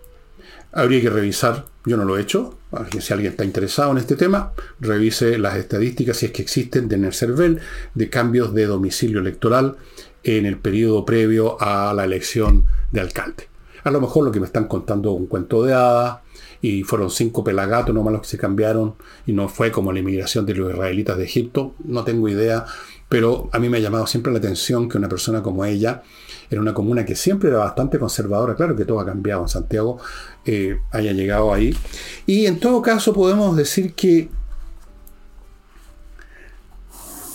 [0.71, 2.57] habría que revisar, yo no lo he hecho,
[2.99, 6.97] si alguien está interesado en este tema, revise las estadísticas, si es que existen, de
[6.97, 7.59] Nercervel,
[7.93, 9.77] de cambios de domicilio electoral
[10.23, 13.49] en el periodo previo a la elección de alcalde.
[13.83, 16.19] A lo mejor lo que me están contando es un cuento de hadas,
[16.61, 18.93] y fueron cinco pelagatos nomás los que se cambiaron,
[19.25, 22.65] y no fue como la inmigración de los israelitas de Egipto, no tengo idea,
[23.11, 26.01] pero a mí me ha llamado siempre la atención que una persona como ella,
[26.49, 29.99] era una comuna que siempre era bastante conservadora, claro que todo ha cambiado en Santiago,
[30.45, 31.77] eh, haya llegado ahí.
[32.25, 34.29] Y en todo caso podemos decir que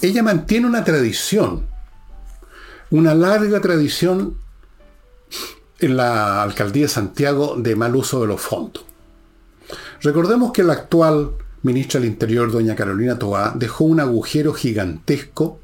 [0.01, 1.67] ella mantiene una tradición,
[2.91, 4.39] una larga tradición
[5.79, 8.83] en la alcaldía de Santiago de mal uso de los fondos.
[10.01, 15.61] Recordemos que la actual ministra del Interior, doña Carolina Toá, dejó un agujero gigantesco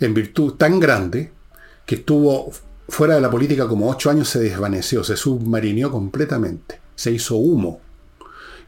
[0.00, 1.32] en virtud tan grande
[1.84, 2.50] que estuvo
[2.88, 7.80] fuera de la política como ocho años, se desvaneció, se submarinió completamente, se hizo humo.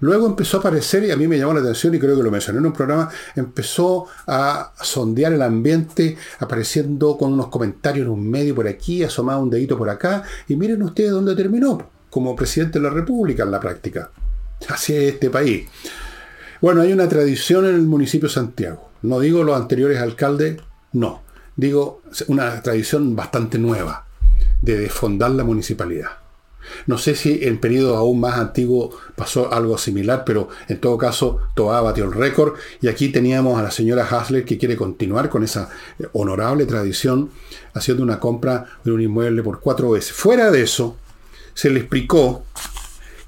[0.00, 2.30] Luego empezó a aparecer, y a mí me llamó la atención, y creo que lo
[2.30, 8.28] mencioné en un programa, empezó a sondear el ambiente, apareciendo con unos comentarios en un
[8.30, 12.78] medio por aquí, asomado un dedito por acá, y miren ustedes dónde terminó, como presidente
[12.78, 14.10] de la República en la práctica.
[14.68, 15.68] Así es este país.
[16.62, 18.90] Bueno, hay una tradición en el municipio de Santiago.
[19.02, 20.60] No digo los anteriores alcaldes,
[20.92, 21.22] no
[21.61, 24.07] digo, una tradición bastante nueva
[24.62, 26.09] de desfondar la municipalidad.
[26.87, 31.40] No sé si en periodo aún más antiguo pasó algo similar, pero en todo caso
[31.55, 35.42] Toa batió el récord y aquí teníamos a la señora Hasler que quiere continuar con
[35.42, 35.70] esa
[36.12, 37.31] honorable tradición
[37.74, 40.12] haciendo una compra de un inmueble por cuatro veces.
[40.12, 40.96] Fuera de eso,
[41.55, 42.44] se le explicó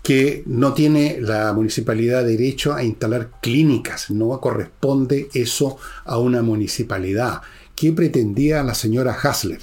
[0.03, 7.43] que no tiene la municipalidad derecho a instalar clínicas, no corresponde eso a una municipalidad.
[7.77, 9.61] ¿Qué pretendía la señora Hasler?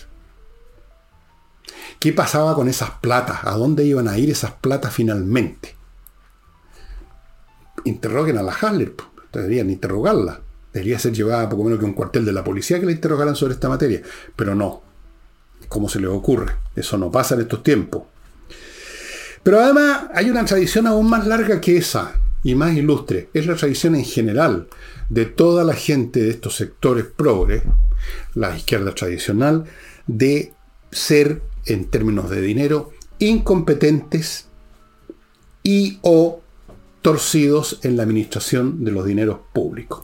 [1.99, 3.39] ¿Qué pasaba con esas platas?
[3.43, 5.75] ¿A dónde iban a ir esas platas finalmente?
[7.83, 8.93] Interroguen a la Hasler,
[9.33, 10.41] deberían interrogarla.
[10.71, 13.55] Debería ser llevada poco menos que un cuartel de la policía que la interrogaran sobre
[13.55, 14.01] esta materia.
[14.35, 14.83] Pero no.
[15.67, 16.53] ¿Cómo se le ocurre?
[16.75, 18.03] Eso no pasa en estos tiempos.
[19.49, 23.31] Pero además hay una tradición aún más larga que esa y más ilustre.
[23.33, 24.67] Es la tradición en general
[25.09, 27.63] de toda la gente de estos sectores progres
[28.35, 29.65] la izquierda tradicional,
[30.05, 30.53] de
[30.91, 34.45] ser, en términos de dinero, incompetentes
[35.63, 36.41] y o
[37.01, 40.03] torcidos en la administración de los dineros públicos.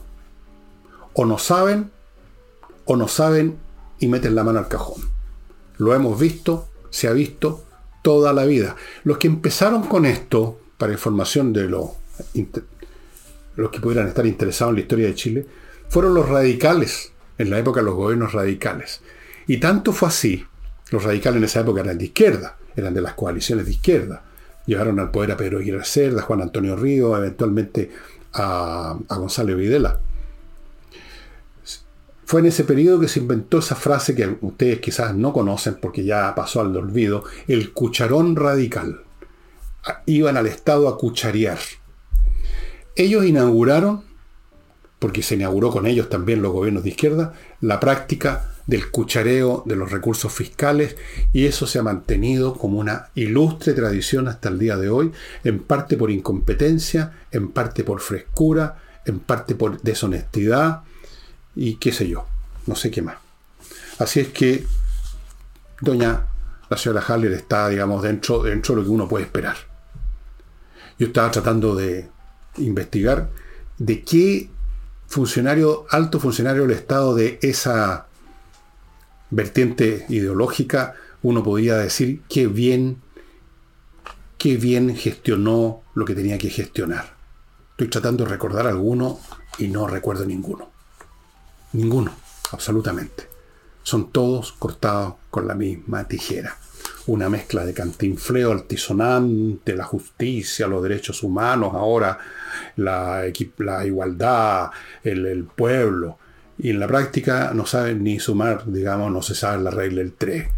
[1.12, 1.92] O no saben,
[2.84, 3.58] o no saben
[4.00, 5.02] y meten la mano al cajón.
[5.78, 7.65] Lo hemos visto, se ha visto
[8.06, 8.76] toda la vida.
[9.02, 11.90] Los que empezaron con esto, para información de los,
[13.56, 15.46] los que pudieran estar interesados en la historia de Chile,
[15.88, 19.00] fueron los radicales en la época los gobiernos radicales.
[19.48, 20.46] Y tanto fue así,
[20.92, 24.22] los radicales en esa época eran de izquierda, eran de las coaliciones de izquierda.
[24.66, 27.90] Llevaron al poder a Pedro Aguirre Cerda, Juan Antonio Río, eventualmente
[28.34, 29.98] a, a Gonzalo Videla.
[32.26, 36.04] Fue en ese periodo que se inventó esa frase que ustedes quizás no conocen porque
[36.04, 39.02] ya pasó al olvido, el cucharón radical.
[40.06, 41.60] Iban al Estado a cucharear.
[42.96, 44.02] Ellos inauguraron
[44.98, 49.76] porque se inauguró con ellos también los gobiernos de izquierda, la práctica del cuchareo de
[49.76, 50.96] los recursos fiscales
[51.32, 55.12] y eso se ha mantenido como una ilustre tradición hasta el día de hoy,
[55.44, 60.82] en parte por incompetencia, en parte por frescura, en parte por deshonestidad
[61.56, 62.26] y qué sé yo,
[62.66, 63.16] no sé qué más.
[63.98, 64.64] Así es que
[65.80, 66.26] doña
[66.68, 69.56] la señora Haller está, digamos, dentro, dentro de lo que uno puede esperar.
[70.98, 72.08] Yo estaba tratando de
[72.58, 73.30] investigar
[73.78, 74.50] de qué
[75.06, 78.06] funcionario, alto funcionario del Estado de esa
[79.30, 83.02] vertiente ideológica, uno podía decir qué bien,
[84.38, 87.16] qué bien gestionó lo que tenía que gestionar.
[87.72, 89.20] Estoy tratando de recordar alguno
[89.58, 90.75] y no recuerdo ninguno.
[91.72, 92.12] Ninguno,
[92.52, 93.28] absolutamente.
[93.82, 96.56] Son todos cortados con la misma tijera.
[97.06, 102.18] Una mezcla de cantinfleo altisonante, la justicia, los derechos humanos, ahora
[102.76, 103.22] la,
[103.58, 104.70] la igualdad,
[105.04, 106.18] el, el pueblo
[106.58, 110.12] y en la práctica no saben ni sumar, digamos, no se sabe la regla del
[110.12, 110.48] 3.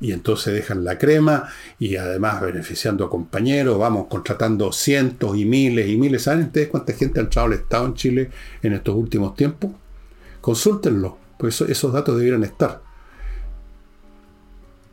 [0.00, 1.48] Y entonces dejan la crema
[1.78, 6.22] y además beneficiando a compañeros, vamos contratando cientos y miles y miles.
[6.22, 8.30] ¿Saben ustedes cuánta gente ha entrado al Estado en Chile
[8.62, 9.70] en estos últimos tiempos?
[10.42, 12.82] Consúltenlo, pues esos datos debieran estar.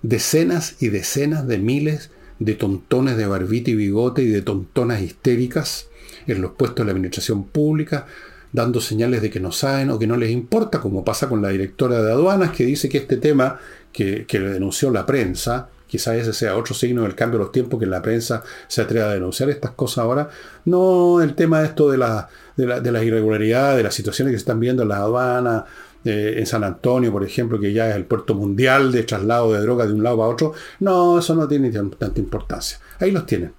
[0.02, 5.88] Decenas y decenas de miles de tontones de barbita y bigote y de tontonas histéricas
[6.28, 8.06] en los puestos de la administración pública,
[8.54, 11.50] dando señales de que no saben o que no les importa, como pasa con la
[11.50, 13.60] directora de aduanas, que dice que este tema
[13.92, 17.80] que, le denunció la prensa, quizás ese sea otro signo del cambio de los tiempos,
[17.80, 20.30] que la prensa se atreva a denunciar estas cosas ahora,
[20.66, 22.30] no el tema de esto de, la,
[22.66, 25.64] de, las irregularidades, de las situaciones que se están viendo en las aduanas,
[26.04, 29.62] eh, en San Antonio, por ejemplo, que ya es el puerto mundial de traslado de
[29.62, 32.80] droga de un lado a otro, no, eso no tiene tanta importancia.
[33.00, 33.54] Ahí los tienen.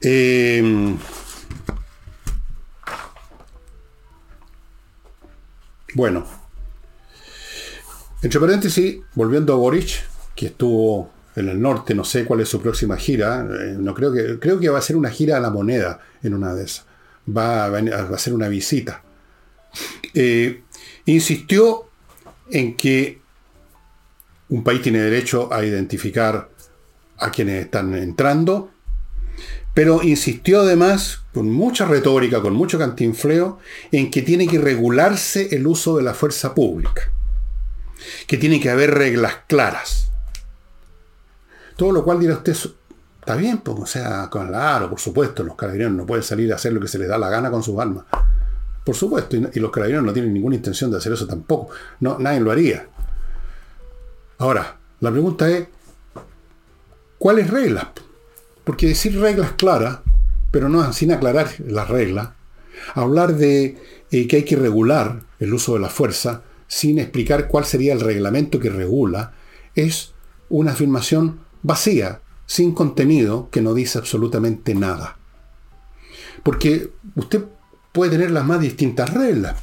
[0.00, 0.96] Em,
[5.94, 6.24] bueno,
[8.22, 12.60] entre paréntesis, volviendo a Boric, que estuvo en el norte, no sé cuál es su
[12.60, 15.50] próxima gira, eh, no creo que, creo que va a ser una gira a la
[15.50, 16.86] moneda en una de esas,
[17.28, 19.02] va a, ser una visita.
[20.14, 20.62] Eh,
[21.04, 21.90] insistió
[22.50, 23.20] en que
[24.48, 26.48] un país tiene derecho a identificar
[27.18, 28.70] a quienes están entrando
[29.76, 33.58] pero insistió además, con mucha retórica, con mucho cantinfleo,
[33.92, 37.12] en que tiene que regularse el uso de la fuerza pública,
[38.26, 40.12] que tiene que haber reglas claras.
[41.76, 42.56] Todo lo cual dirá usted,
[43.20, 46.72] está bien, pues, o sea, claro, por supuesto, los carabineros no pueden salir a hacer
[46.72, 48.04] lo que se les da la gana con sus armas.
[48.82, 51.72] Por supuesto, y, los carabineros no tienen ninguna intención de hacer eso tampoco.
[52.00, 52.88] No, nadie lo haría.
[54.38, 55.66] Ahora, la pregunta es,
[57.18, 57.88] ¿cuáles reglas?
[58.64, 59.98] Porque decir reglas claras,
[60.50, 62.30] pero no sin aclarar las reglas,
[62.94, 63.76] hablar de
[64.10, 68.00] eh, que hay que regular el uso de la fuerza sin explicar cuál sería el
[68.00, 69.32] reglamento que regula,
[69.74, 70.14] es
[70.48, 75.16] una afirmación vacía, sin contenido, que no dice absolutamente nada.
[76.42, 77.44] Porque usted
[77.92, 79.56] puede tener las más distintas reglas.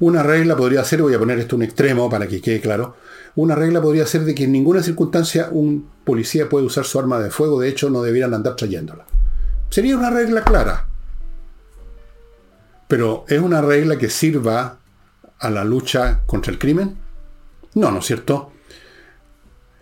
[0.00, 2.96] Una regla podría ser, voy a poner esto un extremo para que quede claro,
[3.34, 7.20] una regla podría ser de que en ninguna circunstancia un policía puede usar su arma
[7.20, 9.04] de fuego, de hecho no debieran andar trayéndola.
[9.70, 10.88] Sería una regla clara.
[12.88, 14.78] Pero ¿es una regla que sirva
[15.38, 16.96] a la lucha contra el crimen?
[17.74, 18.50] No, ¿no es cierto?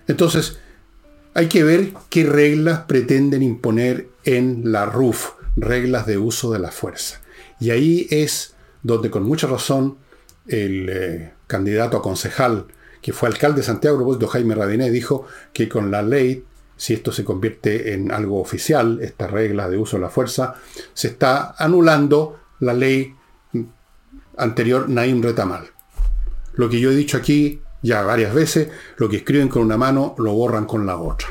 [0.08, 0.58] Entonces,
[1.36, 6.70] hay que ver qué reglas pretenden imponer en la RUF, reglas de uso de la
[6.70, 7.20] fuerza.
[7.60, 9.98] Y ahí es donde con mucha razón
[10.46, 12.64] el eh, candidato a concejal
[13.02, 16.42] que fue alcalde de Santiago, propósito Jaime Radiné, dijo que con la ley,
[16.74, 20.54] si esto se convierte en algo oficial, esta regla de uso de la fuerza,
[20.94, 23.14] se está anulando la ley
[24.38, 25.66] anterior Naim Retamal.
[26.54, 30.14] Lo que yo he dicho aquí ya varias veces, lo que escriben con una mano
[30.18, 31.28] lo borran con la otra.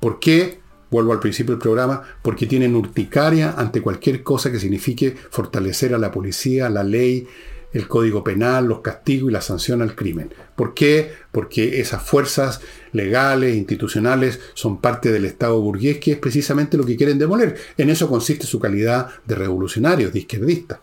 [0.00, 0.60] ¿Por qué?
[0.90, 5.98] Vuelvo al principio del programa, porque tienen urticaria ante cualquier cosa que signifique fortalecer a
[5.98, 7.28] la policía, la ley,
[7.72, 10.34] el código penal, los castigos y la sanción al crimen.
[10.56, 11.12] ¿Por qué?
[11.30, 12.60] Porque esas fuerzas
[12.92, 17.56] legales, institucionales, son parte del Estado burgués, que es precisamente lo que quieren demoler.
[17.76, 20.80] En eso consiste su calidad de revolucionario, de izquierdista.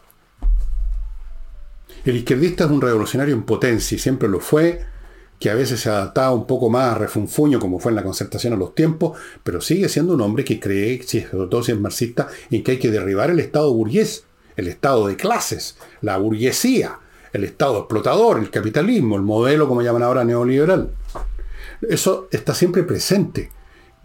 [2.08, 4.80] El izquierdista es un revolucionario en potencia y siempre lo fue,
[5.42, 8.54] que a veces se adaptaba un poco más a refunfuño, como fue en la concertación
[8.54, 12.30] a los tiempos, pero sigue siendo un hombre que cree, sobre todo si es marxista,
[12.50, 14.24] en que hay que derribar el Estado burgués
[14.56, 16.98] el Estado de clases, la burguesía,
[17.34, 20.92] el Estado explotador, el capitalismo, el modelo, como llaman ahora, neoliberal.
[21.82, 23.52] Eso está siempre presente,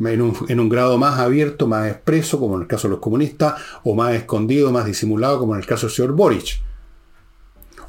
[0.01, 3.95] en un, grado más abierto, más expreso, como en el caso de los comunistas, o
[3.95, 6.72] más escondido, más disimulado, como en el caso del señor Boric.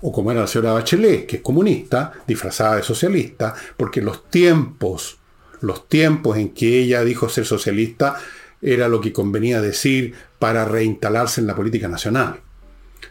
[0.05, 5.17] O como era la señora Bachelet, que es comunista, disfrazada de socialista, porque los tiempos,
[5.61, 8.17] los tiempos en que ella dijo ser socialista,
[8.61, 12.41] era lo que convenía decir para reinstalarse en la política nacional.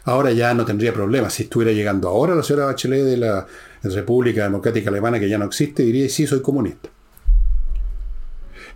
[0.05, 1.30] Ahora ya no tendría problema.
[1.30, 3.47] Si estuviera llegando ahora la señora Bachelet de la
[3.82, 6.90] República Democrática Alemana, que ya no existe, diría, sí, soy comunista.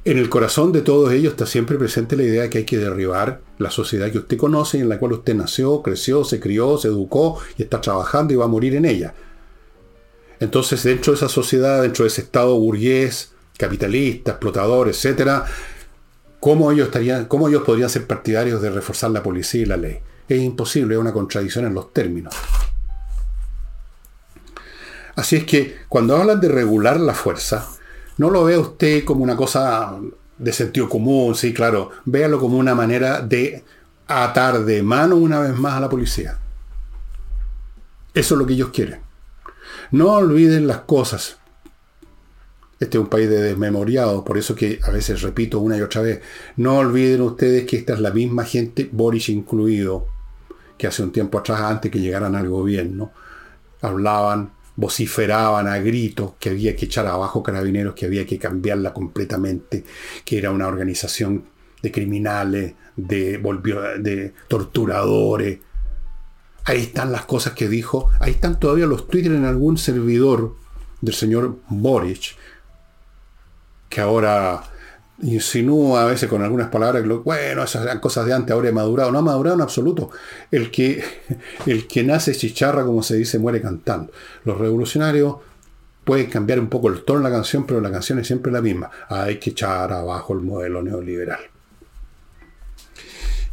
[0.06, 2.78] En el corazón de todos ellos está siempre presente la idea de que hay que
[2.78, 6.78] derribar la sociedad que usted conoce y en la cual usted nació, creció, se crió,
[6.78, 9.14] se educó y está trabajando y va a morir en ella.
[10.38, 15.42] Entonces, dentro de esa sociedad, dentro de ese estado burgués, capitalista, explotador, etc.,
[16.38, 19.98] ¿cómo ellos, estarían, ¿cómo ellos podrían ser partidarios de reforzar la policía y la ley?
[20.28, 22.32] Es imposible, es una contradicción en los términos.
[25.16, 27.66] Así es que cuando hablan de regular la fuerza,
[28.18, 29.98] no lo vea usted como una cosa
[30.38, 31.90] de sentido común, sí, claro.
[32.04, 33.62] Véalo como una manera de
[34.06, 36.38] atar de mano una vez más a la policía.
[38.14, 39.00] Eso es lo que ellos quieren.
[39.90, 41.36] No olviden las cosas.
[42.78, 46.02] Este es un país de desmemoriados, por eso que a veces repito una y otra
[46.02, 46.20] vez.
[46.56, 50.06] No olviden ustedes que esta es la misma gente, Boris incluido,
[50.76, 53.12] que hace un tiempo atrás, antes que llegaran al gobierno,
[53.80, 59.84] hablaban vociferaban a gritos que había que echar abajo carabineros, que había que cambiarla completamente,
[60.24, 61.46] que era una organización
[61.82, 65.58] de criminales, de, torturadores.
[66.64, 70.56] Ahí están las cosas que dijo, ahí están todavía los Twitter en algún servidor
[71.00, 72.36] del señor Boric,
[73.88, 74.62] que ahora
[75.22, 78.72] insinúa a veces con algunas palabras que, bueno, esas eran cosas de antes, ahora he
[78.72, 79.10] madurado.
[79.10, 80.10] No ha madurado en absoluto.
[80.50, 81.02] El que,
[81.66, 84.12] el que nace chicharra, como se dice, muere cantando.
[84.44, 85.36] Los revolucionarios
[86.04, 88.60] pueden cambiar un poco el tono de la canción, pero la canción es siempre la
[88.60, 88.90] misma.
[89.08, 91.40] Hay que echar abajo el modelo neoliberal.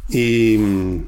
[0.08, 1.06] Y mm,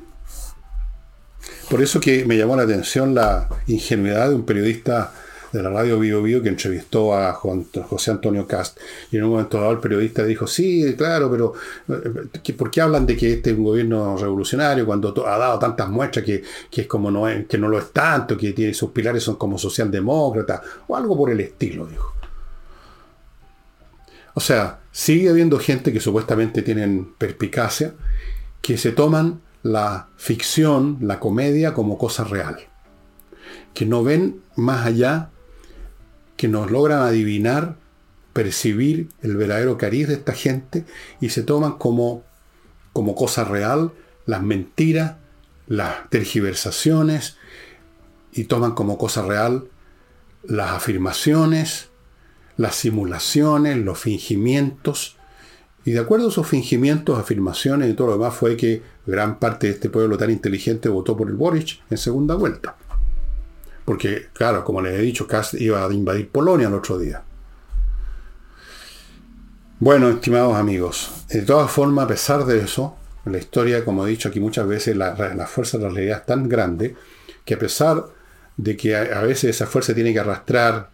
[1.68, 5.12] por eso que me llamó la atención la ingenuidad de un periodista
[5.52, 8.78] de la radio Bio Bio que entrevistó a José Antonio Cast.
[9.10, 11.54] Y en un momento dado el periodista dijo, sí, claro, pero
[11.88, 15.88] eh, ¿por qué hablan de que este es un gobierno revolucionario cuando ha dado tantas
[15.88, 16.42] muestras que,
[16.72, 20.62] es como no que no lo es tanto, que tiene, sus pilares son como socialdemócrata
[20.88, 22.14] o algo por el estilo, dijo.
[24.34, 27.94] O sea, sigue habiendo gente que supuestamente tienen perspicacia,
[28.60, 32.58] que se toman la ficción, la comedia como cosa real,
[33.72, 35.30] que no ven más allá
[36.36, 37.76] que nos logran adivinar,
[38.32, 40.84] percibir el verdadero cariz de esta gente
[41.20, 42.24] y se toman como,
[42.92, 43.92] como cosa real
[44.26, 45.16] las mentiras,
[45.66, 47.36] las tergiversaciones
[48.32, 49.68] y toman como cosa real
[50.44, 51.88] las afirmaciones,
[52.56, 55.16] las simulaciones, los fingimientos.
[55.84, 59.68] Y de acuerdo a esos fingimientos, afirmaciones y todo lo demás fue que gran parte
[59.68, 62.76] de este pueblo tan inteligente votó por el Boric en segunda vuelta.
[63.86, 67.22] Porque, claro, como les he dicho, Kast iba a invadir Polonia el otro día.
[69.78, 74.28] Bueno, estimados amigos, de todas formas, a pesar de eso, la historia, como he dicho
[74.28, 76.96] aquí muchas veces, la, fuerza de la realidad es tan grande
[77.44, 78.06] que a pesar
[78.56, 80.90] de que a, a veces esa fuerza tiene que arrastrar,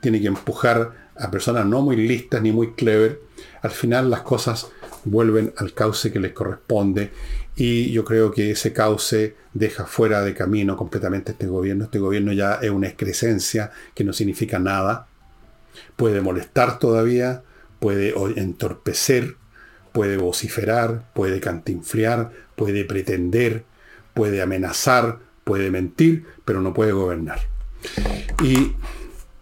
[0.00, 3.20] tiene que empujar a personas no muy listas ni muy clever,
[3.62, 4.68] al final las cosas
[5.04, 7.12] vuelven al cauce que les corresponde
[7.56, 11.84] y yo creo que ese cauce deja fuera de camino completamente este gobierno.
[11.84, 15.08] Este gobierno ya es una excrescencia que no significa nada.
[15.96, 17.42] Puede molestar todavía,
[17.78, 19.36] puede entorpecer,
[19.92, 23.64] puede vociferar, puede cantinfriar, puede pretender,
[24.14, 27.40] puede amenazar, puede mentir, pero no puede gobernar.
[28.42, 28.72] Y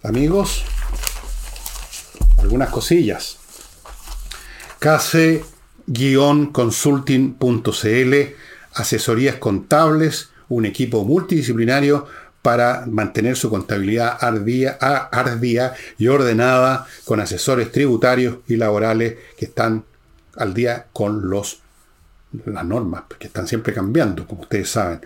[0.03, 0.65] amigos,
[2.39, 3.39] algunas cosillas.
[4.79, 5.43] Case
[6.53, 8.15] consulting.cl,
[8.75, 12.07] asesorías contables, un equipo multidisciplinario
[12.43, 19.85] para mantener su contabilidad ardía, y ordenada con asesores tributarios y laborales que están
[20.37, 21.61] al día con los,
[22.47, 25.01] las normas, que están siempre cambiando, como ustedes saben.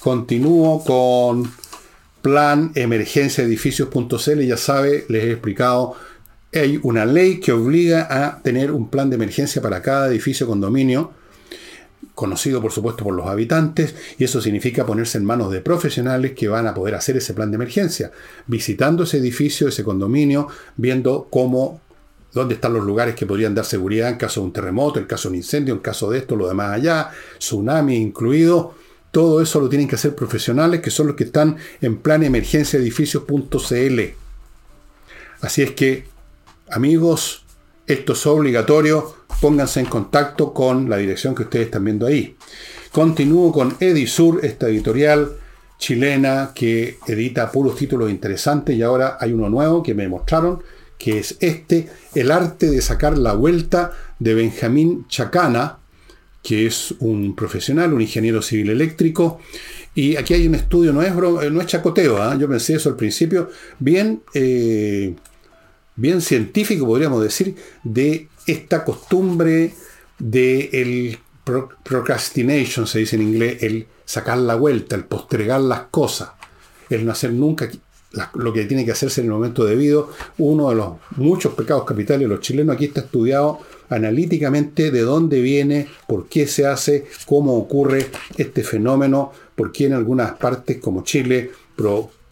[0.00, 1.52] Continúo con
[2.22, 4.40] plan emergencia edificios.cl.
[4.40, 5.94] Ya sabe, les he explicado,
[6.52, 11.12] hay una ley que obliga a tener un plan de emergencia para cada edificio condominio
[12.14, 16.48] conocido por supuesto por los habitantes, y eso significa ponerse en manos de profesionales que
[16.48, 18.12] van a poder hacer ese plan de emergencia,
[18.46, 21.80] visitando ese edificio, ese condominio, viendo cómo
[22.32, 25.28] dónde están los lugares que podrían dar seguridad en caso de un terremoto, en caso
[25.28, 28.74] de un incendio, en caso de esto, lo demás allá, tsunami incluido,
[29.10, 32.78] Todo eso lo tienen que hacer profesionales que son los que están en plan emergencia
[32.78, 34.00] edificios.cl.
[35.42, 36.06] Así es que,
[36.70, 37.44] amigos,
[37.86, 39.14] esto es obligatorio.
[39.40, 42.36] Pónganse en contacto con la dirección que ustedes están viendo ahí.
[42.90, 45.32] Continúo con Edisur, esta editorial
[45.78, 50.62] chilena que edita puros títulos interesantes y ahora hay uno nuevo que me mostraron,
[51.02, 53.90] que es este, El arte de sacar la vuelta
[54.20, 55.78] de Benjamín Chacana,
[56.44, 59.40] que es un profesional, un ingeniero civil eléctrico.
[59.96, 62.38] Y aquí hay un estudio, no es, no es chacoteo, ¿ah?
[62.38, 63.50] yo pensé eso al principio,
[63.80, 65.16] bien, eh,
[65.96, 69.74] bien científico, podríamos decir, de esta costumbre
[70.20, 71.18] de el
[71.82, 76.30] procrastination, se dice en inglés, el sacar la vuelta, el postergar las cosas,
[76.90, 77.68] el no hacer nunca
[78.34, 80.10] lo que tiene que hacerse en el momento debido.
[80.38, 83.58] Uno de los muchos pecados capitales de los chilenos aquí está estudiado
[83.88, 88.06] analíticamente de dónde viene, por qué se hace, cómo ocurre
[88.36, 91.50] este fenómeno, por qué en algunas partes como Chile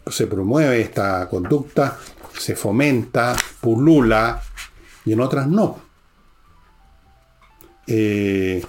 [0.07, 1.97] se promueve esta conducta,
[2.37, 4.41] se fomenta, pulula,
[5.05, 5.79] y en otras no.
[7.87, 8.63] Eh,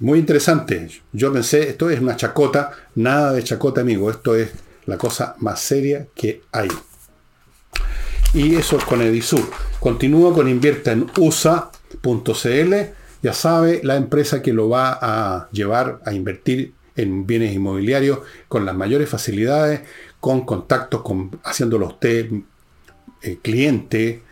[0.00, 0.88] muy interesante.
[1.12, 4.50] Yo pensé, esto es una chacota, nada de chacota, amigo, esto es
[4.86, 6.68] la cosa más seria que hay.
[8.34, 9.48] Y eso es con Edisur.
[9.78, 12.74] Continúo con invierta en USA.cl.
[13.22, 18.64] Ya sabe, la empresa que lo va a llevar a invertir en bienes inmobiliarios con
[18.64, 19.82] las mayores facilidades,
[20.18, 22.30] con contactos, con, haciéndolo usted
[23.22, 24.22] eh, cliente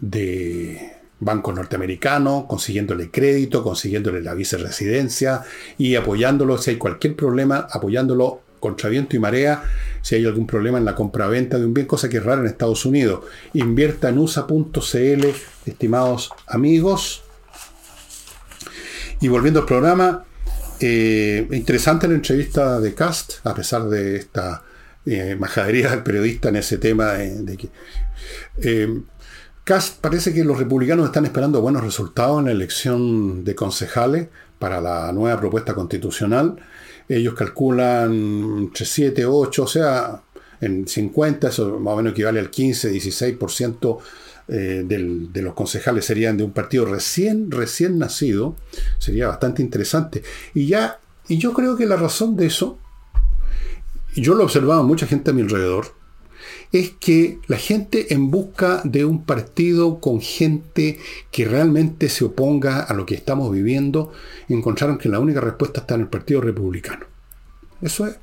[0.00, 5.42] de bancos norteamericanos, consiguiéndole crédito, consiguiéndole la viceresidencia
[5.78, 9.64] y apoyándolo si hay cualquier problema, apoyándolo contra viento y marea
[10.02, 12.46] si hay algún problema en la compra-venta de un bien, cosa que es rara en
[12.46, 13.24] Estados Unidos.
[13.54, 15.26] Invierta en USA.cl,
[15.66, 17.24] estimados amigos.
[19.20, 20.24] Y volviendo al programa,
[20.78, 24.62] eh, interesante la entrevista de Cast, a pesar de esta
[25.06, 27.68] eh, majadería del periodista en ese tema de, que...
[28.62, 29.00] Eh,
[29.64, 34.28] Cast parece que los republicanos están esperando buenos resultados en la elección de concejales
[34.60, 36.56] para la nueva propuesta constitucional
[37.08, 40.22] ellos calculan entre 7, 8, o sea,
[40.60, 43.98] en 50, eso más o menos equivale al 15, 16%
[44.48, 48.56] eh, de los concejales serían de un partido recién, recién nacido.
[48.98, 50.22] Sería bastante interesante.
[50.54, 52.78] Y ya, y yo creo que la razón de eso,
[54.14, 55.94] yo lo he observado mucha gente a mi alrededor,
[56.72, 60.98] es que la gente en busca de un partido con gente
[61.30, 64.12] que realmente se oponga a lo que estamos viviendo,
[64.48, 67.06] encontraron que la única respuesta está en el Partido Republicano.
[67.80, 68.16] Eso es.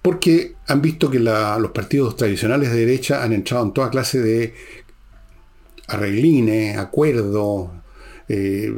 [0.00, 4.54] Porque han visto que los partidos tradicionales de derecha han entrado en toda clase de
[5.86, 7.70] arreglines, acuerdos,
[8.34, 8.72] eh,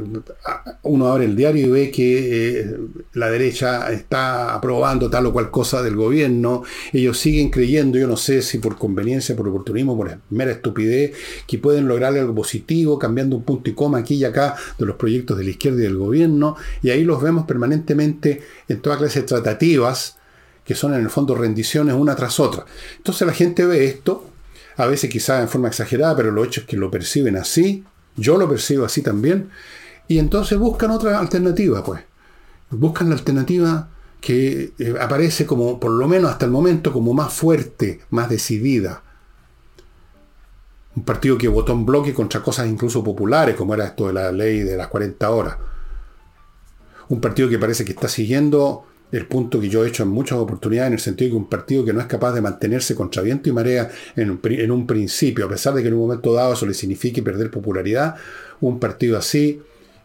[0.81, 2.77] uno abre el diario y ve que eh,
[3.13, 8.17] la derecha está aprobando tal o cual cosa del gobierno, ellos siguen creyendo, yo no
[8.17, 11.13] sé si por conveniencia, por oportunismo, por mera estupidez,
[11.47, 14.97] que pueden lograr algo positivo cambiando un punto y coma aquí y acá de los
[14.97, 19.21] proyectos de la izquierda y del gobierno, y ahí los vemos permanentemente en toda clase
[19.21, 20.17] de tratativas,
[20.65, 22.65] que son en el fondo rendiciones una tras otra.
[22.97, 24.29] Entonces la gente ve esto,
[24.75, 27.85] a veces quizás en forma exagerada, pero lo hecho es que lo perciben así,
[28.15, 29.49] yo lo percibo así también.
[30.07, 32.01] Y entonces buscan otra alternativa, pues.
[32.69, 33.89] Buscan la alternativa
[34.21, 39.03] que eh, aparece como, por lo menos hasta el momento, como más fuerte, más decidida.
[40.95, 44.31] Un partido que votó en bloque contra cosas incluso populares, como era esto de la
[44.31, 45.57] ley de las 40 horas.
[47.09, 48.85] Un partido que parece que está siguiendo
[49.15, 51.49] el punto que yo he hecho en muchas oportunidades, en el sentido de que un
[51.49, 55.49] partido que no es capaz de mantenerse contra viento y marea en un, principio, a
[55.49, 58.15] pesar de que en un momento dado eso le signifique perder popularidad,
[58.59, 59.61] un partido así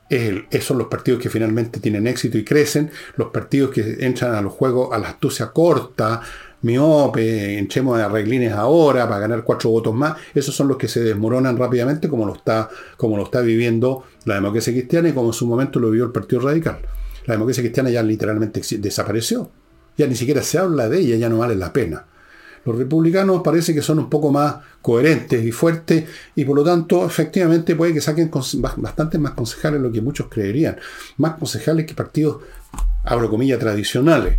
[0.09, 4.43] es son los partidos que finalmente tienen éxito y crecen, los partidos que entran a
[4.43, 6.21] los juegos a la astucia corta,
[6.63, 11.01] miope, enchemos de arreglines ahora para ganar cuatro votos más, esos son los que se
[11.01, 15.33] desmoronan rápidamente como lo está, como lo está viviendo la democracia cristiana y como en
[15.33, 16.79] su momento lo vivió el Partido Radical.
[17.27, 19.51] La democracia cristiana ya literalmente desapareció.
[19.97, 22.07] Ya ni siquiera se habla de ella, ya no vale la pena.
[22.65, 26.05] Los republicanos parece que son un poco más coherentes y fuertes
[26.35, 28.31] y por lo tanto efectivamente puede que saquen
[28.77, 30.77] bastantes más concejales de lo que muchos creerían.
[31.17, 32.43] Más concejales que partidos,
[33.05, 34.39] abro comillas, tradicionales.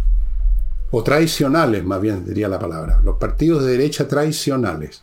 [0.92, 3.00] O traicionales, más bien diría la palabra.
[3.04, 5.02] Los partidos de derecha traicionales.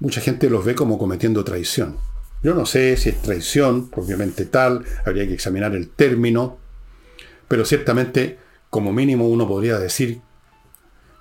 [0.00, 1.96] Mucha gente los ve como cometiendo traición.
[2.44, 6.58] Yo no sé si es traición, obviamente tal, habría que examinar el término,
[7.48, 8.38] pero ciertamente
[8.68, 10.20] como mínimo uno podría decir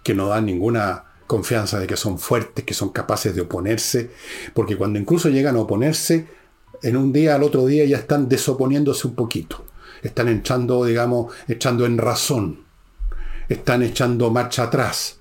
[0.03, 4.11] que no dan ninguna confianza de que son fuertes, que son capaces de oponerse,
[4.53, 6.28] porque cuando incluso llegan a oponerse,
[6.82, 9.63] en un día al otro día ya están desoponiéndose un poquito.
[10.01, 12.65] están echando, digamos, echando en razón,
[13.47, 15.19] están echando marcha atrás.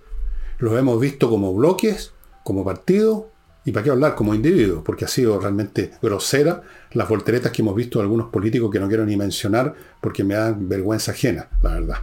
[0.58, 3.26] Los hemos visto como bloques, como partidos,
[3.64, 7.76] y para qué hablar como individuos, porque ha sido realmente grosera las volteretas que hemos
[7.76, 11.74] visto de algunos políticos que no quiero ni mencionar porque me dan vergüenza ajena, la
[11.74, 11.96] verdad.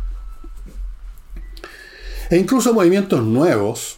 [2.30, 3.98] E incluso movimientos nuevos,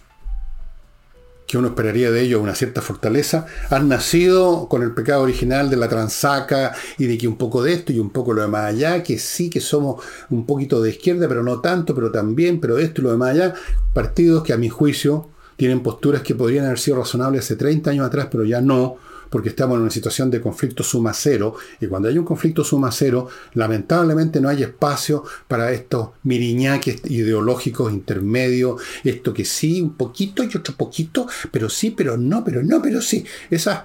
[1.46, 5.76] que uno esperaría de ellos una cierta fortaleza, han nacido con el pecado original de
[5.76, 8.66] la transaca y de que un poco de esto y un poco lo de más
[8.66, 12.80] allá, que sí que somos un poquito de izquierda, pero no tanto, pero también, pero
[12.80, 13.54] esto y lo de más allá,
[13.94, 15.31] partidos que a mi juicio
[15.62, 18.98] tienen posturas que podrían haber sido razonables hace 30 años atrás, pero ya no,
[19.30, 22.92] porque estamos en una situación de conflicto suma cero, y cuando hay un conflicto suma
[22.92, 30.44] cero, lamentablemente no hay espacio para estos miriñaques ideológicos intermedios, esto que sí, un poquito
[30.44, 33.24] y otro poquito, pero sí, pero no, pero no, pero sí.
[33.52, 33.84] Esas,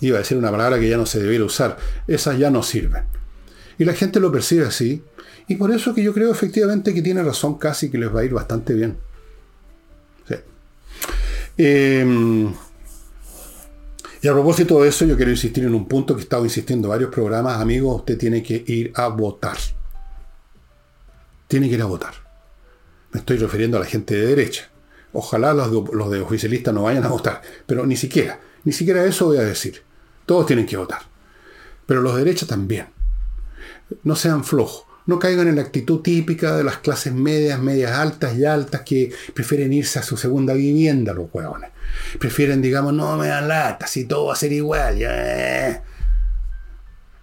[0.00, 3.02] iba a decir una palabra que ya no se debiera usar, esas ya no sirven.
[3.76, 5.02] Y la gente lo percibe así,
[5.48, 8.24] y por eso que yo creo efectivamente que tiene razón casi que les va a
[8.24, 9.11] ir bastante bien.
[11.64, 12.52] Eh,
[14.20, 16.88] y a propósito de eso, yo quiero insistir en un punto que he estado insistiendo
[16.88, 17.60] en varios programas.
[17.60, 19.56] Amigos, usted tiene que ir a votar.
[21.46, 22.14] Tiene que ir a votar.
[23.12, 24.70] Me estoy refiriendo a la gente de derecha.
[25.12, 27.42] Ojalá los de, los de oficialistas no vayan a votar.
[27.64, 29.82] Pero ni siquiera, ni siquiera eso voy a decir.
[30.26, 31.02] Todos tienen que votar.
[31.86, 32.86] Pero los de derecha también.
[34.02, 38.36] No sean flojos no caigan en la actitud típica de las clases medias, medias altas
[38.36, 41.70] y altas que prefieren irse a su segunda vivienda, los huevones.
[42.18, 45.82] Prefieren, digamos, no me dan lata, si todo va a ser igual, ya.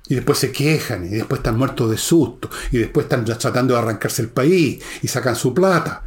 [0.07, 3.79] Y después se quejan, y después están muertos de susto, y después están tratando de
[3.79, 6.03] arrancarse el país, y sacan su plata.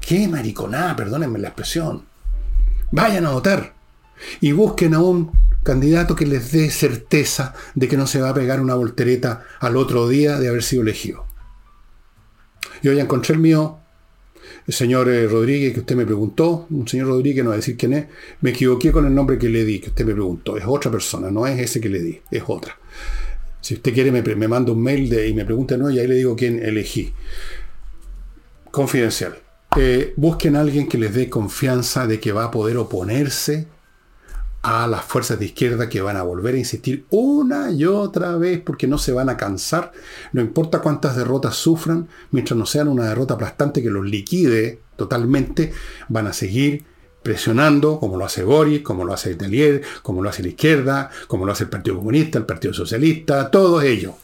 [0.00, 0.94] ¡Qué mariconada!
[0.94, 2.04] Perdónenme la expresión.
[2.92, 3.74] Vayan a votar.
[4.40, 5.32] Y busquen a un
[5.66, 9.76] candidato que les dé certeza de que no se va a pegar una voltereta al
[9.76, 11.26] otro día de haber sido elegido.
[12.82, 13.78] Yo ya encontré el mío,
[14.66, 17.76] el señor eh, Rodríguez, que usted me preguntó, un señor Rodríguez, no va a decir
[17.76, 18.06] quién es,
[18.42, 21.30] me equivoqué con el nombre que le di, que usted me preguntó, es otra persona,
[21.30, 22.78] no es ese que le di, es otra.
[23.60, 26.14] Si usted quiere, me, manda un mail de, y me pregunta, no, y ahí le
[26.14, 27.12] digo quién elegí.
[28.70, 29.36] Confidencial.
[29.76, 33.66] Eh, busquen a alguien que les dé confianza de que va a poder oponerse
[34.66, 38.60] a las fuerzas de izquierda que van a volver a insistir una y otra vez
[38.60, 39.92] porque no se van a cansar,
[40.32, 45.72] no importa cuántas derrotas sufran, mientras no sean una derrota aplastante que los liquide totalmente,
[46.08, 46.84] van a seguir
[47.22, 51.46] presionando, como lo hace Boris, como lo hace Italier, como lo hace la izquierda, como
[51.46, 54.14] lo hace el Partido Comunista, el Partido Socialista, todos ellos.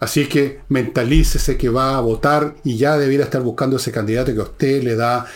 [0.00, 4.40] Así que mentalícese que va a votar y ya debiera estar buscando ese candidato que
[4.40, 5.26] a usted le da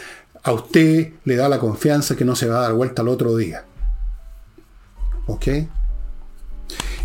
[0.42, 3.36] a usted le da la confianza que no se va a dar vuelta al otro
[3.36, 3.64] día.
[5.26, 5.48] ¿Ok?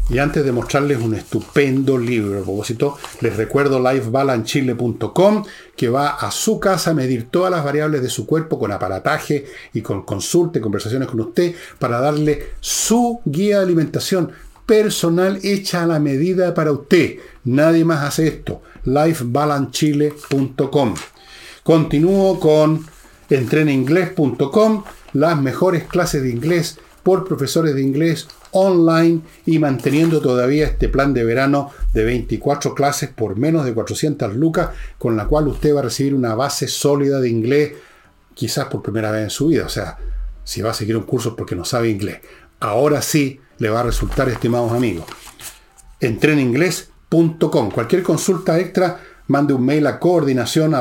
[0.07, 5.43] Y antes de mostrarles un estupendo libro, a propósito, les recuerdo lifebalancechile.com
[5.75, 9.47] que va a su casa a medir todas las variables de su cuerpo con aparataje
[9.73, 14.31] y con consulta y conversaciones con usted para darle su guía de alimentación
[14.67, 17.15] personal hecha a la medida para usted.
[17.43, 18.61] Nadie más hace esto.
[18.83, 20.93] lifebalancechile.com.
[21.63, 22.85] Continúo con
[23.29, 30.89] entreninglés.com, las mejores clases de inglés por profesores de inglés online y manteniendo todavía este
[30.89, 35.75] plan de verano de 24 clases por menos de 400 lucas, con la cual usted
[35.75, 37.73] va a recibir una base sólida de inglés,
[38.33, 39.65] quizás por primera vez en su vida.
[39.65, 39.97] O sea,
[40.43, 42.21] si va a seguir un curso porque no sabe inglés.
[42.59, 45.05] Ahora sí le va a resultar, estimados amigos.
[45.99, 47.71] Entreninglés.com.
[47.71, 50.73] Cualquier consulta extra mande un mail a coordinación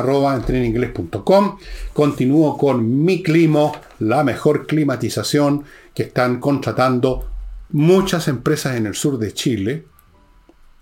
[1.93, 7.29] Continúo con mi clima, la mejor climatización que están contratando
[7.71, 9.85] muchas empresas en el sur de Chile.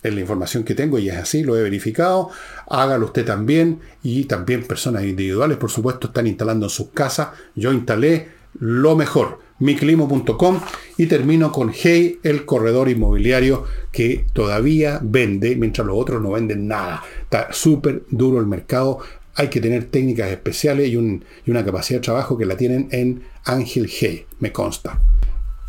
[0.02, 2.30] Es la información que tengo y es así, lo he verificado.
[2.70, 7.30] Hágalo usted también y también personas individuales, por supuesto, están instalando en sus casas.
[7.56, 10.60] Yo instalé lo mejor miclimo.com
[10.98, 16.68] y termino con Hey, el corredor inmobiliario que todavía vende, mientras los otros no venden
[16.68, 17.02] nada.
[17.22, 19.00] Está súper duro el mercado.
[19.36, 23.90] Hay que tener técnicas especiales y, una capacidad de trabajo que la tienen en Ángel
[23.90, 25.02] Hey, me consta.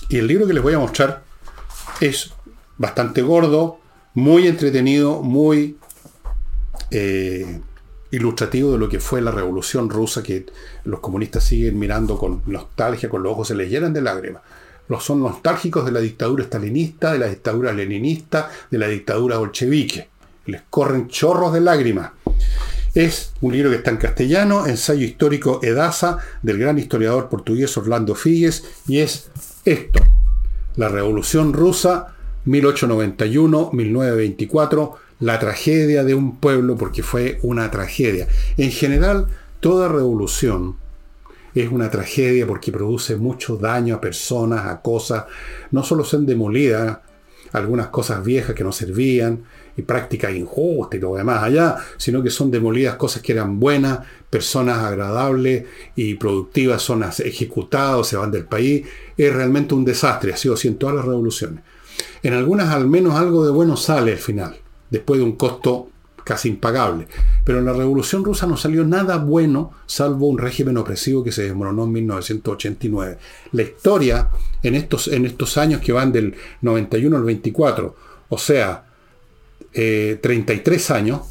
[0.08, 1.22] Y el libro que les voy a mostrar
[2.00, 2.32] es
[2.76, 3.78] bastante gordo,
[4.14, 5.76] muy entretenido, muy
[6.90, 7.60] eh,
[8.14, 10.46] ilustrativo de lo que fue la revolución rusa que
[10.84, 14.42] los comunistas siguen mirando con nostalgia, con los ojos se les llenan de lágrimas.
[14.88, 20.08] Los son nostálgicos de la dictadura stalinista, de la dictadura leninista, de la dictadura bolchevique.
[20.46, 22.12] Les corren chorros de lágrimas.
[22.94, 28.14] Es un libro que está en castellano, ensayo histórico Edasa, del gran historiador portugués Orlando
[28.14, 29.30] Figues, y es
[29.64, 30.00] esto,
[30.76, 32.14] la revolución rusa
[32.46, 34.92] 1891-1924,
[35.24, 38.28] la tragedia de un pueblo, porque fue una tragedia.
[38.58, 39.26] En general,
[39.60, 40.76] toda revolución
[41.54, 45.24] es una tragedia porque produce mucho daño a personas, a cosas.
[45.70, 46.98] No solo son demolidas
[47.52, 49.44] algunas cosas viejas que no servían
[49.74, 54.00] y prácticas injustas y lo demás allá, sino que son demolidas cosas que eran buenas,
[54.28, 55.64] personas agradables
[55.96, 58.86] y productivas son ejecutadas, se van del país.
[59.16, 61.64] Es realmente un desastre, ha sido así en todas las revoluciones.
[62.22, 64.56] En algunas al menos algo de bueno sale al final,
[64.94, 65.88] después de un costo
[66.22, 67.08] casi impagable.
[67.44, 71.42] Pero en la Revolución Rusa no salió nada bueno, salvo un régimen opresivo que se
[71.42, 73.18] desmoronó en 1989.
[73.52, 74.30] La historia
[74.62, 77.96] en estos, en estos años que van del 91 al 24,
[78.28, 78.86] o sea,
[79.72, 81.22] 33 eh, años,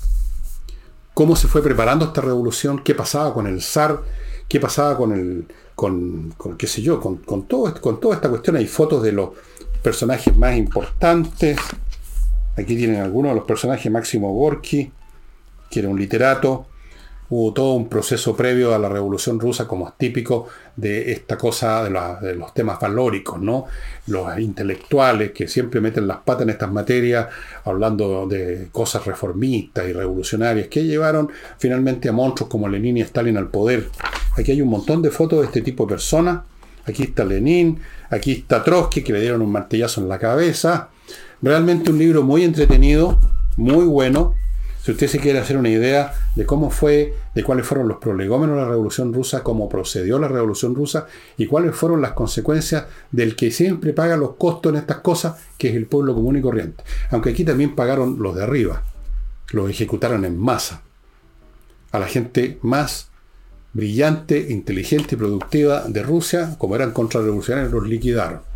[1.14, 4.02] cómo se fue preparando esta revolución, qué pasaba con el zar,
[4.48, 8.58] qué pasaba con el, con, qué sé yo, con, todo, con toda esta cuestión.
[8.58, 9.30] Hay fotos de los
[9.82, 11.58] personajes más importantes.
[12.56, 14.92] Aquí tienen algunos de los personajes, Máximo Gorky,
[15.70, 16.68] que era un literato.
[17.30, 21.84] Hubo todo un proceso previo a la Revolución Rusa, como es típico de esta cosa
[21.84, 23.66] de, los temas valóricos, ¿no?
[24.06, 27.30] Los intelectuales que siempre meten las patas en estas materias,
[27.64, 33.38] hablando de cosas reformistas y revolucionarias, que llevaron finalmente a monstruos como Lenin y Stalin
[33.38, 33.90] al poder.
[34.38, 36.42] Aquí hay un montón de fotos de este tipo de personas.
[36.86, 37.80] Aquí está Lenin,
[38.12, 40.90] aquí está Trotsky, que le dieron un martillazo en la cabeza.
[41.44, 43.20] Realmente un libro muy entretenido,
[43.58, 44.34] muy bueno.
[44.82, 48.56] Si usted se quiere hacer una idea de cómo fue, de cuáles fueron los prolegómenos
[48.56, 51.06] de la Revolución Rusa, cómo procedió la Revolución Rusa
[51.38, 55.68] y cuáles fueron las consecuencias del que siempre paga los costos en estas cosas, que
[55.68, 56.82] es el pueblo común y corriente.
[57.12, 58.82] Aunque aquí también pagaron los de arriba,
[59.52, 60.82] los ejecutaron en masa.
[61.92, 63.10] A la gente más
[63.74, 68.53] brillante, inteligente y productiva de Rusia, como eran contrarrevolucionarios, los liquidaron.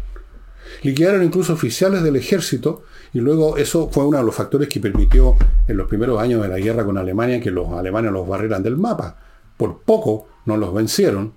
[0.84, 5.36] Liquidaron incluso oficiales del ejército y luego eso fue uno de los factores que permitió
[5.68, 8.78] en los primeros años de la guerra con Alemania que los alemanes los barreran del
[8.78, 9.18] mapa.
[9.58, 11.34] Por poco no los vencieron.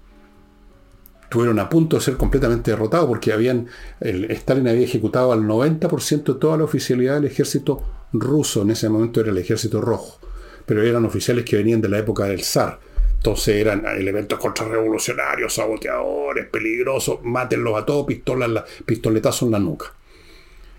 [1.28, 3.33] Tuvieron a punto de ser completamente derrotados porque
[4.01, 8.62] el, Stalin había ejecutado al 90% de toda la oficialidad del ejército ruso.
[8.62, 10.18] En ese momento era el ejército rojo.
[10.66, 12.81] Pero eran oficiales que venían de la época del zar
[13.21, 19.93] entonces eran elementos contrarrevolucionarios, saboteadores, peligrosos, mátenlos a todos, pistolas, pistoletazos en la nuca.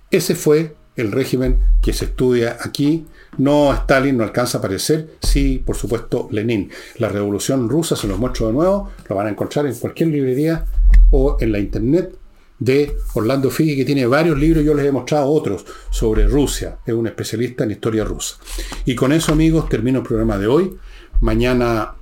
[0.10, 3.06] Ese fue el régimen que se estudia aquí.
[3.38, 6.72] No Stalin no alcanza a aparecer, sí, por supuesto, Lenin.
[6.98, 10.66] La revolución rusa, se los muestro de nuevo, lo van a encontrar en cualquier librería
[11.12, 12.18] o en la internet
[12.58, 16.94] de Orlando Figi, que tiene varios libros, yo les he mostrado otros sobre Rusia, es
[16.96, 18.38] un especialista en historia rusa.
[18.86, 20.76] Y con eso, amigos, termino el programa de hoy.
[21.20, 21.98] Mañana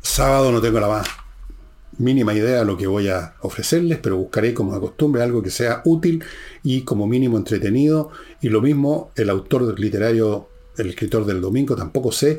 [0.00, 1.08] Sábado no tengo la más
[1.98, 5.50] mínima idea de lo que voy a ofrecerles, pero buscaré como de costumbre algo que
[5.50, 6.24] sea útil
[6.62, 8.10] y como mínimo entretenido.
[8.40, 12.38] Y lo mismo el autor literario, el escritor del domingo, tampoco sé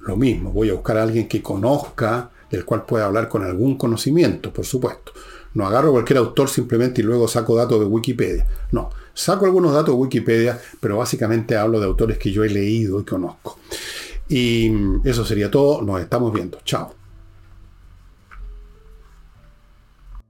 [0.00, 0.52] lo mismo.
[0.52, 4.64] Voy a buscar a alguien que conozca, del cual pueda hablar con algún conocimiento, por
[4.64, 5.12] supuesto.
[5.54, 8.46] No agarro cualquier autor simplemente y luego saco datos de Wikipedia.
[8.72, 13.00] No, saco algunos datos de Wikipedia, pero básicamente hablo de autores que yo he leído
[13.00, 13.58] y conozco.
[14.28, 14.70] Y
[15.04, 15.82] eso sería todo.
[15.82, 16.58] Nos estamos viendo.
[16.64, 17.05] Chao.